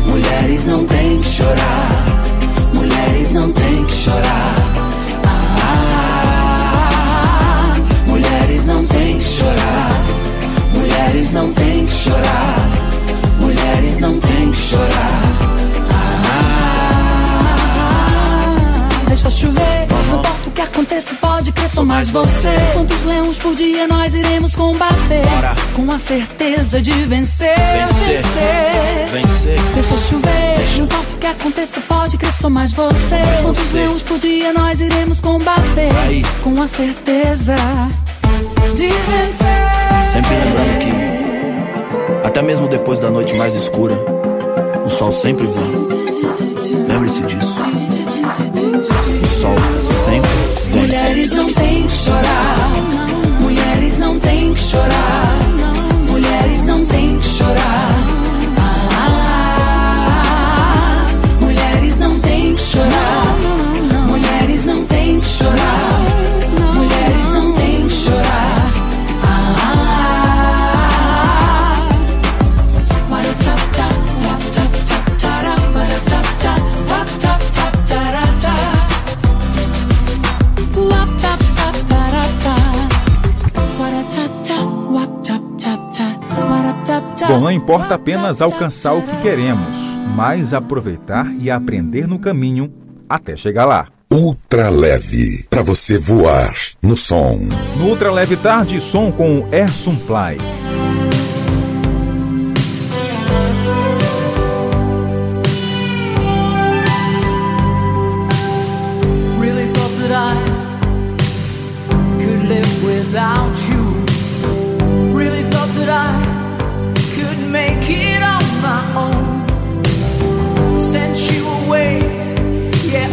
Mulheres 0.07 0.65
não 0.65 0.83
têm 0.87 1.21
que 1.21 1.27
chorar. 1.27 1.91
Mulheres 2.73 3.31
não 3.31 3.51
têm 3.51 3.85
que 3.85 3.93
chorar. 3.93 4.55
Ah, 5.67 6.55
mulheres 8.07 8.65
não 8.65 8.83
têm 8.85 9.19
que 9.19 9.23
chorar. 9.23 9.91
Mulheres 10.73 11.31
não 11.31 11.53
têm 11.53 11.85
que 11.85 11.93
chorar. 11.93 12.55
Mulheres 13.39 13.99
não 13.99 14.19
têm 14.19 14.51
que 14.51 14.57
chorar. 14.57 15.21
Deixa 19.05 19.29
chover, 19.29 19.80
aconteça, 20.71 21.13
pode 21.15 21.51
crer, 21.51 21.69
sou 21.69 21.85
mais 21.85 22.09
você. 22.09 22.49
Quantos 22.73 23.03
leões 23.03 23.37
por 23.37 23.53
dia 23.53 23.87
nós 23.87 24.15
iremos 24.15 24.55
combater? 24.55 25.25
Com 25.75 25.91
a 25.91 25.99
certeza 25.99 26.81
de 26.81 26.91
vencer, 26.91 27.55
Vencer. 28.05 29.09
Vencer. 29.11 29.61
Deixa 29.73 29.97
chover, 29.97 30.77
não 30.77 30.85
importa 30.85 31.15
o 31.15 31.17
que 31.17 31.27
aconteça, 31.27 31.81
pode 31.81 32.17
crer, 32.17 32.33
sou 32.33 32.49
mais 32.49 32.73
você. 32.73 33.17
Quantos 33.41 33.61
você. 33.63 33.77
leões 33.79 34.03
por 34.03 34.17
dia 34.17 34.53
nós 34.53 34.79
iremos 34.79 35.19
combater? 35.19 35.91
Aí. 36.07 36.23
Com 36.41 36.61
a 36.61 36.67
certeza 36.67 37.55
de 38.73 38.87
vencer. 38.87 40.11
Sempre 40.11 40.35
lembrando 40.35 40.79
que, 40.79 42.27
até 42.27 42.41
mesmo 42.41 42.67
depois 42.67 42.99
da 42.99 43.09
noite 43.09 43.35
mais 43.35 43.55
escura, 43.55 43.95
o 44.85 44.89
sol 44.89 45.11
sempre 45.11 45.47
vem. 45.47 46.87
Lembre-se 46.87 47.21
disso. 47.21 47.59
Sol 49.41 49.55
sempre 50.05 50.29
vem. 50.67 50.81
Mulheres 50.83 51.31
não 51.31 51.51
têm 51.51 51.87
que 51.87 51.93
chorar. 51.93 52.71
Mulheres 53.39 53.97
não 53.97 54.19
têm 54.19 54.53
que 54.53 54.59
chorar. 54.59 55.39
Mulheres 56.07 56.63
não 56.63 56.85
têm 56.85 57.17
que 57.17 57.20
não 87.39 87.51
importa 87.51 87.95
apenas 87.95 88.41
alcançar 88.41 88.93
o 88.93 89.01
que 89.01 89.21
queremos, 89.21 89.75
mas 90.15 90.53
aproveitar 90.53 91.31
e 91.39 91.49
aprender 91.49 92.07
no 92.07 92.19
caminho 92.19 92.71
até 93.09 93.37
chegar 93.37 93.65
lá. 93.65 93.87
Ultra 94.11 94.69
leve 94.69 95.45
para 95.49 95.61
você 95.61 95.97
voar 95.97 96.53
no 96.81 96.97
som. 96.97 97.39
No 97.77 97.85
Ultra 97.85 98.11
Leve 98.11 98.35
Tarde, 98.35 98.81
som 98.81 99.09
com 99.11 99.47
Air 99.51 99.71
Supply. 99.71 100.37
Really 109.39 109.71
thought 109.71 109.91
that 110.01 110.11
I 110.11 110.35
could 112.19 112.47
live 112.49 112.83
without 112.83 113.60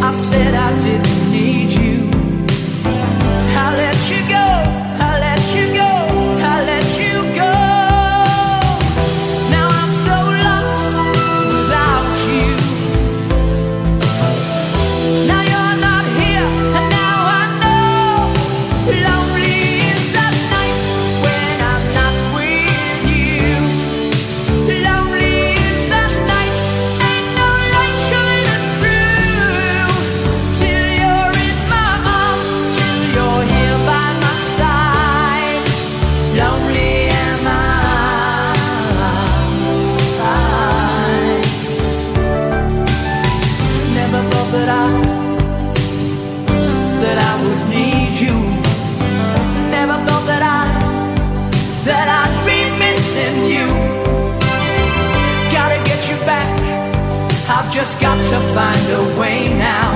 I 0.09 1.28
just 57.79 58.01
got 58.01 58.19
to 58.27 58.41
find 58.57 58.91
a 58.91 59.21
way 59.21 59.49
now 59.57 59.88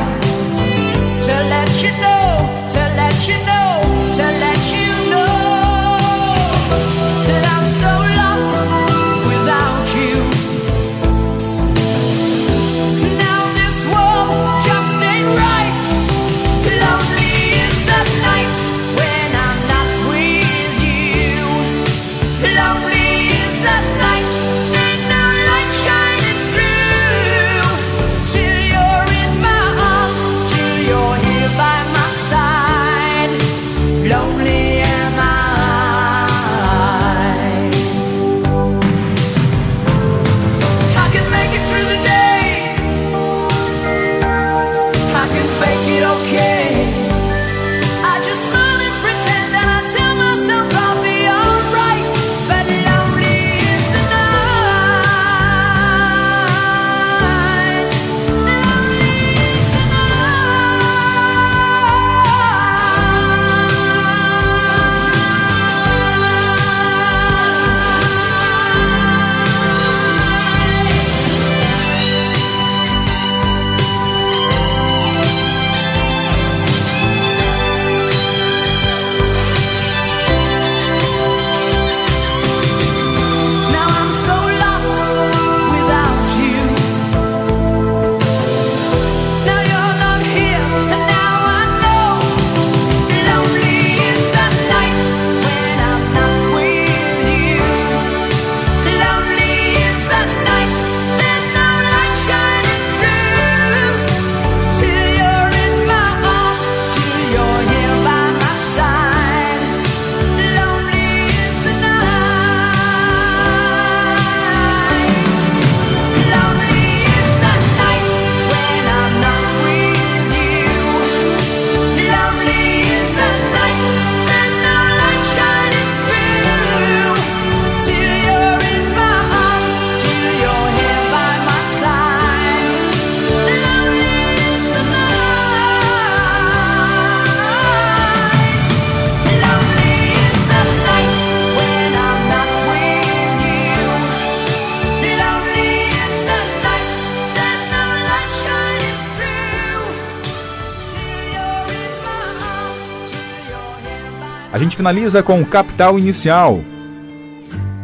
finaliza 154.82 155.22
com 155.22 155.44
Capital 155.44 155.96
Inicial. 155.96 156.60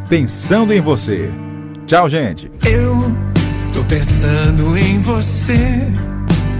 Pensando 0.09 0.74
em 0.74 0.80
você. 0.80 1.30
Tchau, 1.86 2.09
gente. 2.09 2.51
Eu 2.64 3.16
tô 3.72 3.84
pensando 3.84 4.76
em 4.76 5.01
você, 5.01 5.86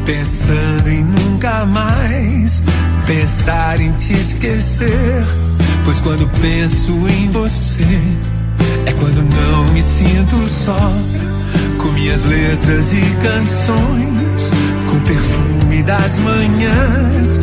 pensando 0.07 0.89
em 0.89 1.03
nunca 1.03 1.67
mais 1.67 2.63
pensar 3.05 3.81
em 3.81 3.91
te 3.95 4.13
esquecer. 4.13 5.25
Pois 5.85 5.99
quando 5.99 6.29
penso 6.41 6.93
em 7.09 7.29
você, 7.33 7.83
é 8.87 8.93
quando 8.93 9.21
não 9.35 9.65
me 9.73 9.83
sinto 9.83 10.49
só. 10.49 10.93
Com 11.79 11.91
minhas 11.91 12.25
letras 12.25 12.95
e 12.95 13.01
canções, 13.21 14.53
com 14.89 15.01
perfume 15.01 15.83
das 15.83 16.17
manhãs, 16.21 17.41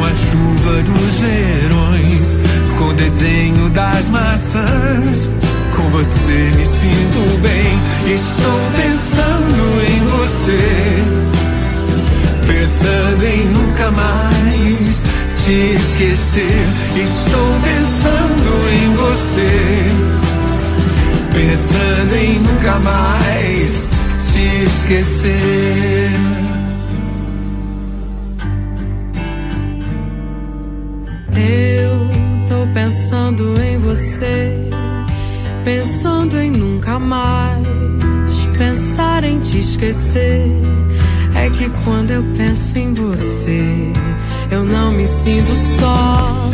com 0.00 0.06
a 0.06 0.14
chuva 0.14 0.82
dos 0.82 1.14
verões, 1.18 2.38
com 2.78 2.84
o 2.84 2.94
desenho 2.94 3.68
das 3.68 4.08
maçãs. 4.08 5.30
Com 5.76 5.90
você 5.90 6.52
me 6.56 6.64
sinto 6.64 7.38
bem, 7.42 7.78
estou 8.14 8.60
pensando 8.76 9.62
em 9.86 10.00
você. 10.16 11.04
Pensando 12.46 13.24
em 13.24 13.44
nunca 13.48 13.90
mais 13.90 15.02
te 15.44 15.74
esquecer. 15.74 16.66
Estou 16.96 17.60
pensando 17.62 18.50
em 18.72 18.94
você. 18.96 19.84
Pensando 21.34 22.16
em 22.16 22.38
nunca 22.40 22.80
mais 22.80 23.90
te 24.32 24.64
esquecer. 24.64 26.49
Pensando 35.64 36.38
em 36.38 36.50
nunca 36.50 36.98
mais 36.98 37.66
pensar 38.60 39.24
em 39.24 39.40
te 39.40 39.58
esquecer. 39.58 40.46
É 41.34 41.48
que 41.48 41.70
quando 41.84 42.10
eu 42.10 42.22
penso 42.36 42.78
em 42.78 42.92
você, 42.92 43.90
eu 44.50 44.64
não 44.64 44.92
me 44.92 45.06
sinto 45.06 45.52
só. 45.78 46.50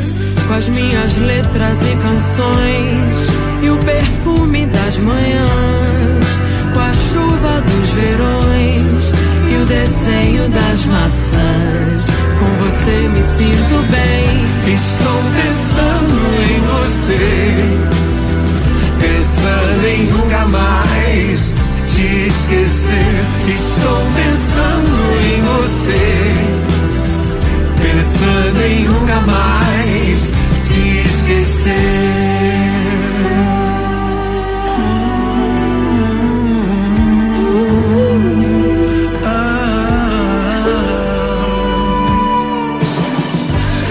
Com 0.46 0.54
as 0.54 0.68
minhas 0.68 1.16
letras 1.16 1.82
e 1.82 1.96
canções, 1.96 3.16
e 3.60 3.70
o 3.70 3.76
perfume 3.78 4.66
das 4.66 4.96
manhãs, 4.98 6.26
com 6.72 6.78
a 6.78 6.94
chuva 6.94 7.60
dos 7.62 7.90
verões, 7.90 9.12
e 9.50 9.56
o 9.56 9.66
desenho 9.66 10.48
das 10.48 10.86
maçãs. 10.86 12.06
Com 12.38 12.64
você 12.64 13.08
me 13.08 13.22
sinto 13.24 13.82
bem. 13.90 14.46
Estou 14.72 15.20
pensando 15.34 16.16
em 16.46 16.60
você, 16.70 18.05
pensando 19.06 19.86
em 19.86 20.04
nunca 20.06 20.46
mais 20.46 21.54
te 21.84 22.26
esquecer. 22.26 23.24
Estou 23.48 24.02
pensando 24.14 24.96
em 25.22 25.42
você, 25.42 26.06
pensando 27.80 28.60
em 28.62 28.84
nunca 28.84 29.20
mais 29.20 30.32
te 30.62 31.06
esquecer. 31.06 32.16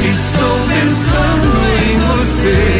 Estou 0.07 0.59
pensando 0.67 1.49
em 1.81 1.93
você, 1.99 2.74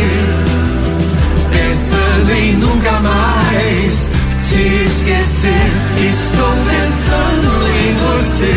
estou 6.11 6.51
pensando 6.67 7.47
em 7.67 7.93
você, 7.95 8.55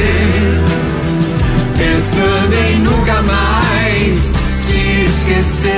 pensando 1.77 2.55
em 2.55 2.79
nunca 2.81 3.23
mais 3.23 4.33
te 4.67 5.05
esquecer, 5.05 5.73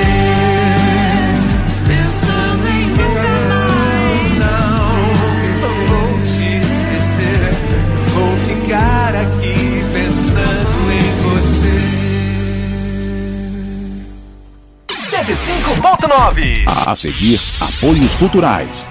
pensando 1.85 2.67
em 2.69 2.87
nunca 2.87 3.23
mais. 3.49 4.39
Não 4.39 5.71
vou 5.87 6.11
te 6.25 6.47
esquecer, 6.57 7.41
vou 8.13 8.33
ficar 8.47 9.11
aqui 9.15 9.83
pensando 9.93 10.91
em 10.91 11.07
você. 11.23 11.75
105.9 15.33 16.63
A 16.85 16.95
seguir, 16.95 17.41
apoios 17.59 18.15
culturais. 18.15 18.90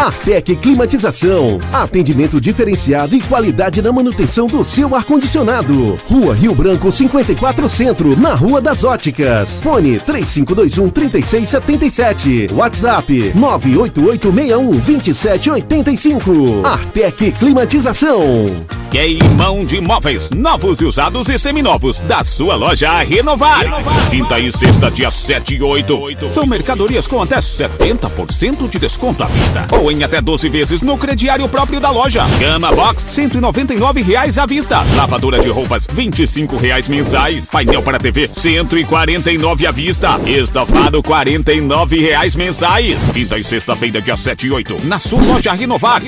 Artec 0.00 0.56
Climatização. 0.56 1.60
Atendimento 1.70 2.40
diferenciado 2.40 3.14
e 3.14 3.20
qualidade 3.20 3.82
na 3.82 3.92
manutenção 3.92 4.46
do 4.46 4.64
seu 4.64 4.96
ar-condicionado. 4.96 6.00
Rua 6.08 6.34
Rio 6.34 6.54
Branco 6.54 6.90
54 6.90 7.68
Centro, 7.68 8.18
na 8.18 8.32
Rua 8.32 8.62
das 8.62 8.82
Óticas. 8.82 9.60
Fone 9.62 9.98
3521 9.98 10.88
3677. 10.88 12.46
WhatsApp 12.54 13.32
98861 13.34 14.70
2785. 14.78 16.66
Artec 16.66 17.32
Climatização. 17.32 18.80
Queimão 18.90 19.64
de 19.64 19.80
móveis, 19.80 20.30
novos 20.30 20.80
e 20.80 20.84
usados 20.84 21.28
e 21.28 21.38
seminovos, 21.38 22.00
da 22.00 22.24
sua 22.24 22.56
loja 22.56 22.90
a 22.90 23.02
renovar. 23.04 23.62
Quinta 24.10 24.40
e 24.40 24.50
sexta, 24.50 24.90
dia 24.90 25.12
7 25.12 25.54
e 25.54 25.62
8. 25.62 26.28
São 26.30 26.44
mercadorias 26.44 27.06
com 27.06 27.22
até 27.22 27.38
70% 27.38 28.68
de 28.68 28.80
desconto 28.80 29.22
à 29.22 29.26
vista. 29.26 29.68
Ou 29.70 29.89
em 29.90 30.02
até 30.02 30.20
12 30.20 30.48
vezes 30.48 30.82
no 30.82 30.96
crediário 30.96 31.48
próprio 31.48 31.80
da 31.80 31.90
loja. 31.90 32.24
Cama 32.38 32.72
Box, 32.72 33.06
199 33.08 34.02
reais 34.02 34.38
à 34.38 34.46
vista. 34.46 34.82
Lavadora 34.94 35.40
de 35.40 35.48
roupas, 35.48 35.86
25 35.92 36.56
reais 36.56 36.88
mensais. 36.88 37.48
Painel 37.50 37.82
para 37.82 37.98
TV, 37.98 38.22
R$ 38.22 38.30
149 38.32 39.66
à 39.66 39.70
vista. 39.70 40.20
Estofado, 40.26 41.02
49 41.02 41.98
reais 41.98 42.36
mensais. 42.36 42.98
Quinta 43.12 43.38
e 43.38 43.44
sexta-feira, 43.44 44.00
dia 44.00 44.16
7 44.16 44.46
e 44.46 44.52
8. 44.52 44.76
Na 44.84 44.98
sua 44.98 45.22
loja 45.22 45.50
a 45.50 45.54
renovar. 45.54 46.02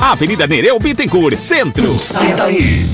Avenida 0.00 0.46
Nereu 0.46 0.78
Bittencourt, 0.78 1.38
Centro. 1.40 1.98
Saia 1.98 2.36
daí. 2.36 2.86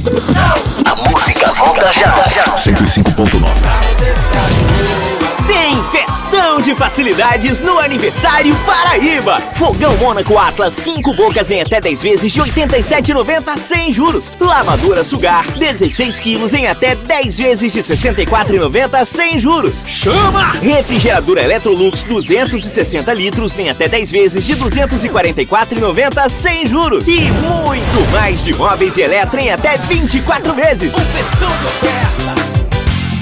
A 0.85 1.11
música 1.11 1.53
volta 1.53 1.93
já. 1.93 2.15
já. 2.29 2.45
105.9. 2.57 5.10
Tem 5.51 5.83
festão 5.91 6.61
de 6.61 6.77
facilidades 6.77 7.61
no 7.61 7.77
aniversário 7.81 8.55
Paraíba. 8.65 9.41
Fogão 9.57 9.97
Mônaco 9.97 10.39
Atlas 10.39 10.75
5 10.75 11.13
bocas 11.15 11.51
em 11.51 11.61
até 11.61 11.81
10 11.81 12.03
vezes 12.05 12.31
de 12.31 12.41
87,90 12.41 13.59
sem 13.59 13.91
juros. 13.91 14.31
Lavadora 14.39 15.03
Sugar 15.03 15.45
16 15.59 16.21
quilos 16.21 16.55
em 16.55 16.69
até 16.69 16.95
10 16.95 17.39
vezes 17.39 17.73
de 17.73 17.81
64,90 17.81 19.05
sem 19.05 19.41
juros. 19.41 19.83
Chama! 19.85 20.53
Refrigeradora 20.63 21.43
Electrolux 21.43 22.05
260 22.05 23.13
litros 23.13 23.59
em 23.59 23.71
até 23.71 23.89
10 23.89 24.13
vezes 24.13 24.47
de 24.47 24.55
244,90 24.55 26.29
sem 26.29 26.65
juros. 26.65 27.09
E 27.09 27.23
muito 27.23 28.11
mais 28.13 28.45
de 28.45 28.55
móveis 28.55 28.97
e 28.97 29.01
eletro 29.01 29.41
em 29.41 29.51
até 29.51 29.77
24 29.79 30.55
vezes. 30.55 30.95
Um 30.95 31.01
festão 31.01 31.49
de 31.49 31.67
ofertas. 31.67 32.60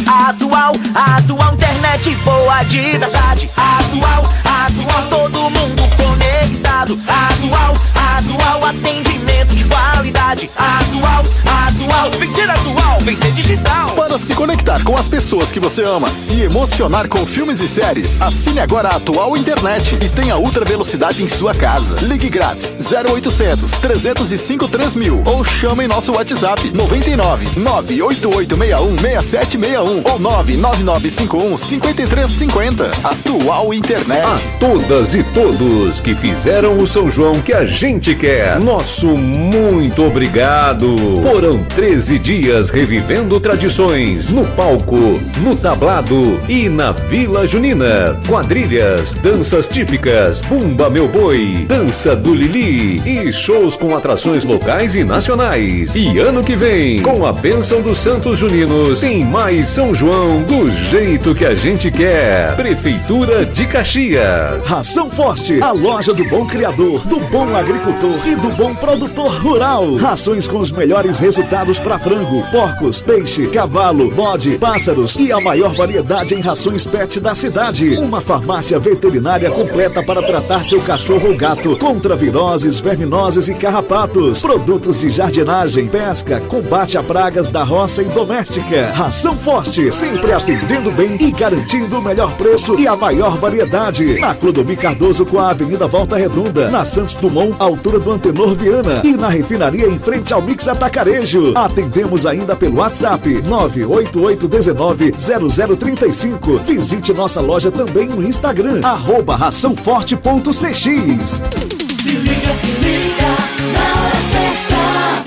Atual, 0.09 0.73
atual 0.95 1.53
internet 1.53 2.15
boa 2.25 2.63
de 2.63 2.97
verdade. 2.97 3.51
Atual, 3.55 4.23
atual 4.43 5.09
todo 5.11 5.51
mundo 5.51 5.83
conectado. 5.99 6.97
Atual, 7.07 7.75
atual 7.95 8.65
atendimento 8.65 9.55
de 9.55 9.65
qualidade. 9.65 10.49
Atual, 10.57 11.25
atual, 11.45 12.11
vem 12.19 12.33
ser 12.33 12.49
atual, 12.49 13.01
vem 13.01 13.17
ser 13.17 13.33
digital. 13.33 13.98
Se 14.19 14.35
conectar 14.35 14.83
com 14.83 14.97
as 14.97 15.09
pessoas 15.09 15.53
que 15.53 15.61
você 15.61 15.85
ama, 15.85 16.13
se 16.13 16.43
emocionar 16.43 17.09
com 17.09 17.25
filmes 17.25 17.61
e 17.61 17.69
séries, 17.69 18.21
assine 18.21 18.59
agora 18.59 18.89
a 18.89 18.97
Atual 18.97 19.37
Internet 19.37 19.95
e 19.95 20.09
tenha 20.09 20.37
ultra 20.37 20.65
velocidade 20.65 21.23
em 21.23 21.29
sua 21.29 21.55
casa. 21.55 21.97
Ligue 22.03 22.29
grátis 22.29 22.75
0800 22.91 23.71
305 23.71 24.69
3000 24.69 25.23
ou 25.25 25.45
chame 25.45 25.85
em 25.85 25.89
nosso 25.89 26.13
WhatsApp 26.13 26.73
99 26.75 27.61
98861 27.61 28.99
6761 28.99 30.13
ou 30.13 30.19
99951 30.19 31.57
5350. 31.57 32.91
Atual 33.05 33.73
Internet. 33.73 34.27
A 34.27 34.59
todas 34.59 35.15
e 35.15 35.23
todos 35.23 36.01
que 36.01 36.15
fizeram 36.15 36.77
o 36.79 36.87
São 36.87 37.09
João 37.09 37.41
que 37.41 37.53
a 37.53 37.65
gente 37.65 38.15
quer, 38.17 38.59
nosso 38.59 39.07
muito 39.07 40.05
obrigado. 40.05 40.97
Foram 41.23 41.63
13 41.65 42.19
dias 42.19 42.71
revivendo 42.71 43.39
tradições 43.39 44.08
no 44.09 44.45
palco, 44.57 44.97
no 45.43 45.55
tablado 45.55 46.41
e 46.49 46.67
na 46.67 46.93
Vila 46.93 47.47
Junina. 47.47 48.19
Quadrilhas, 48.27 49.13
danças 49.13 49.69
típicas, 49.69 50.41
Bumba 50.41 50.89
Meu 50.89 51.07
Boi, 51.09 51.67
Dança 51.69 52.17
do 52.17 52.35
Lili 52.35 53.03
e 53.05 53.31
shows 53.31 53.77
com 53.77 53.95
atrações 53.95 54.45
locais 54.45 54.95
e 54.95 55.05
nacionais. 55.05 55.95
E 55.95 56.19
ano 56.19 56.43
que 56.43 56.57
vem, 56.57 57.03
com 57.03 57.27
a 57.27 57.33
bênção 57.33 57.83
dos 57.83 57.99
Santos 57.99 58.39
Juninos, 58.39 59.01
tem 59.01 59.25
mais 59.25 59.69
São 59.69 59.95
João 59.95 60.43
do 60.43 60.71
jeito 60.71 61.35
que 61.35 61.45
a 61.45 61.55
gente 61.55 61.91
quer. 61.91 62.57
Prefeitura 62.57 63.45
de 63.45 63.67
Caxias. 63.67 64.67
Ração 64.67 65.11
Forte, 65.11 65.63
a 65.63 65.71
loja 65.71 66.15
do 66.15 66.25
bom 66.25 66.47
criador, 66.47 67.07
do 67.07 67.21
bom 67.21 67.55
agricultor 67.55 68.27
e 68.27 68.35
do 68.37 68.49
bom 68.57 68.75
produtor 68.75 69.33
rural. 69.43 69.97
Rações 69.97 70.49
com 70.49 70.59
os 70.59 70.73
melhores 70.73 71.19
resultados 71.19 71.79
para 71.79 71.99
frango, 71.99 72.43
porcos, 72.51 73.03
peixe, 73.03 73.47
cavalo, 73.49 73.88
bode, 73.93 74.59
pássaros 74.59 75.17
e 75.17 75.33
a 75.33 75.41
maior 75.41 75.75
variedade 75.75 76.35
em 76.35 76.41
rações 76.41 76.87
pet 76.87 77.21
da 77.21 77.35
cidade. 77.35 77.97
Uma 77.97 78.21
farmácia 78.21 78.79
veterinária 78.79 79.51
completa 79.51 80.03
para 80.03 80.23
tratar 80.23 80.65
seu 80.65 80.81
cachorro 80.83 81.29
ou 81.29 81.37
gato 81.37 81.77
contra 81.79 82.15
viroses, 82.15 82.81
verminoses 82.81 83.49
e 83.49 83.55
carrapatos. 83.55 84.43
Produtos 84.43 85.01
de 85.01 85.11
jardinagem, 85.11 85.89
pesca, 85.89 86.41
combate 86.41 86.99
a 86.99 87.03
pragas 87.03 87.51
da 87.51 87.63
roça 87.63 88.03
e 88.03 88.07
doméstica. 88.07 88.93
Ração 88.95 89.37
Forte, 89.37 89.91
sempre 89.93 90.33
atendendo 90.33 90.91
bem 90.93 91.17
e 91.21 91.31
garantindo 91.31 91.99
o 91.99 92.03
melhor 92.03 92.33
preço 92.37 92.79
e 92.79 92.87
a 92.87 92.97
maior 92.97 93.37
variedade. 93.37 94.21
Na 94.21 94.35
Clodomir 94.35 94.79
Cardoso 94.79 95.25
com 95.25 95.39
a 95.39 95.51
Avenida 95.51 95.87
Volta 95.87 96.17
Redonda, 96.17 96.71
na 96.71 96.85
Santos 96.85 97.15
Dumont, 97.17 97.55
altura 97.59 97.99
do 97.99 98.13
Antenor 98.13 98.55
Viana 98.55 99.03
e 99.05 99.17
na 99.17 99.29
refinaria 99.29 99.87
em 99.87 99.99
frente 99.99 100.33
ao 100.33 100.43
Mix 100.43 100.69
Atacarejo. 100.69 101.53
Atendemos 101.55 102.27
ainda 102.27 102.55
pelo 102.55 102.79
WhatsApp 102.79 103.43
988190035. 103.85 106.65
Visite 106.65 107.13
nossa 107.13 107.41
loja 107.41 107.71
também 107.71 108.09
no 108.09 108.27
Instagram, 108.27 108.81
arroba 108.85 109.37
raçãoforte.cx. 109.37 110.83
Se 110.83 112.11
liga, 112.11 112.55
se 112.55 112.67
liga, 112.83 113.29
na 113.73 114.01
hora 114.01 114.17
certa. 114.33 115.25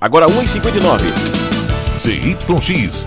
Agora 0.00 0.26
1h59. 0.26 1.04
ZYX 1.96 2.46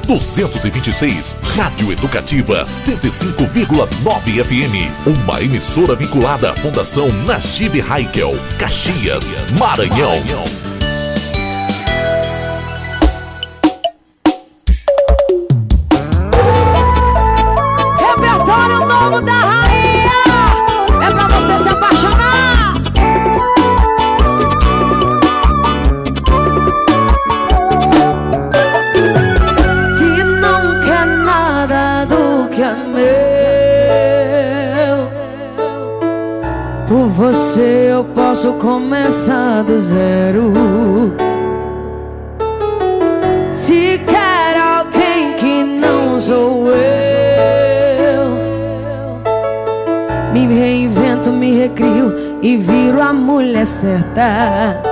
226, 0.08 1.36
Rádio 1.56 1.92
Educativa 1.92 2.66
105,9 2.66 4.44
FM. 4.44 4.90
Uma 5.06 5.44
emissora 5.44 5.94
vinculada 5.96 6.52
à 6.52 6.56
Fundação 6.56 7.10
Najib 7.26 7.82
Haikel, 7.82 8.34
Caxias, 8.58 9.34
Maranhão. 9.60 10.22
Repertório 10.24 10.77
posso 38.38 38.54
começar 38.54 39.64
do 39.64 39.80
zero. 39.80 40.54
Se 43.52 44.00
quer 44.06 44.56
alguém 44.56 45.34
que 45.38 45.64
não 45.64 46.20
sou 46.20 46.68
eu 46.68 48.38
Me 50.32 50.46
reinvento, 50.46 51.32
me 51.32 51.58
recrio 51.58 52.40
e 52.44 52.58
viro 52.58 53.02
a 53.02 53.12
mulher 53.12 53.66
certa. 53.82 54.84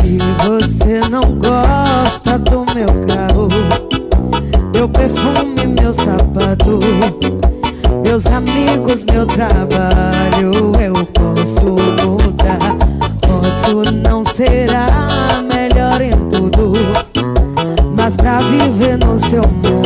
Se 0.00 0.16
você 0.46 1.00
não 1.10 1.20
gosta 1.38 2.38
do 2.38 2.64
meu 2.74 2.86
carro 3.06 3.48
Meu 4.72 4.88
perfume, 4.88 5.66
meu 5.78 5.92
sapato 5.92 6.80
Meus 8.02 8.24
amigos, 8.26 9.04
meu 9.12 9.26
trabalho 9.26 10.72
posso 11.44 11.68
mudar. 12.06 12.76
Posso 13.20 13.82
não 14.08 14.24
ser 14.34 14.70
a 14.70 15.42
melhor 15.42 16.00
em 16.00 16.10
tudo, 16.30 16.72
mas 17.94 18.16
pra 18.16 18.38
viver 18.38 18.98
no 19.04 19.18
seu 19.18 19.42
mundo 19.52 19.84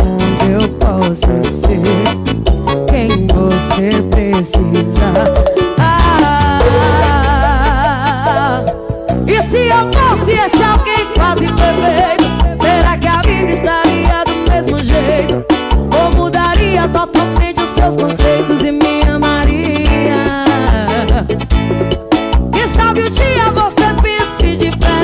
eu 0.48 0.68
posso 0.78 1.20
ser 1.64 1.82
quem 2.88 3.26
você 3.26 4.02
precisa. 4.10 5.24
Ah, 5.80 6.60
e 9.26 9.40
se 9.50 9.68
eu 9.68 9.90
fosse 9.92 10.30
esse 10.32 10.62
alguém 10.62 11.06
quase 11.16 11.48
perfeito, 11.54 12.28
será 12.62 12.96
que 12.96 13.08
a 13.08 13.20
vida 13.22 13.52
estaria 13.52 14.24
do 14.24 14.34
mesmo 14.52 14.76
jeito? 14.82 15.44
Ou 15.90 16.10
mudaria 16.16 16.88
totalmente 16.88 17.60
os 17.62 17.70
seus 17.70 17.96
conceitos 17.96 18.64
e 18.64 18.70
me 18.70 19.02
amaria? 19.08 19.37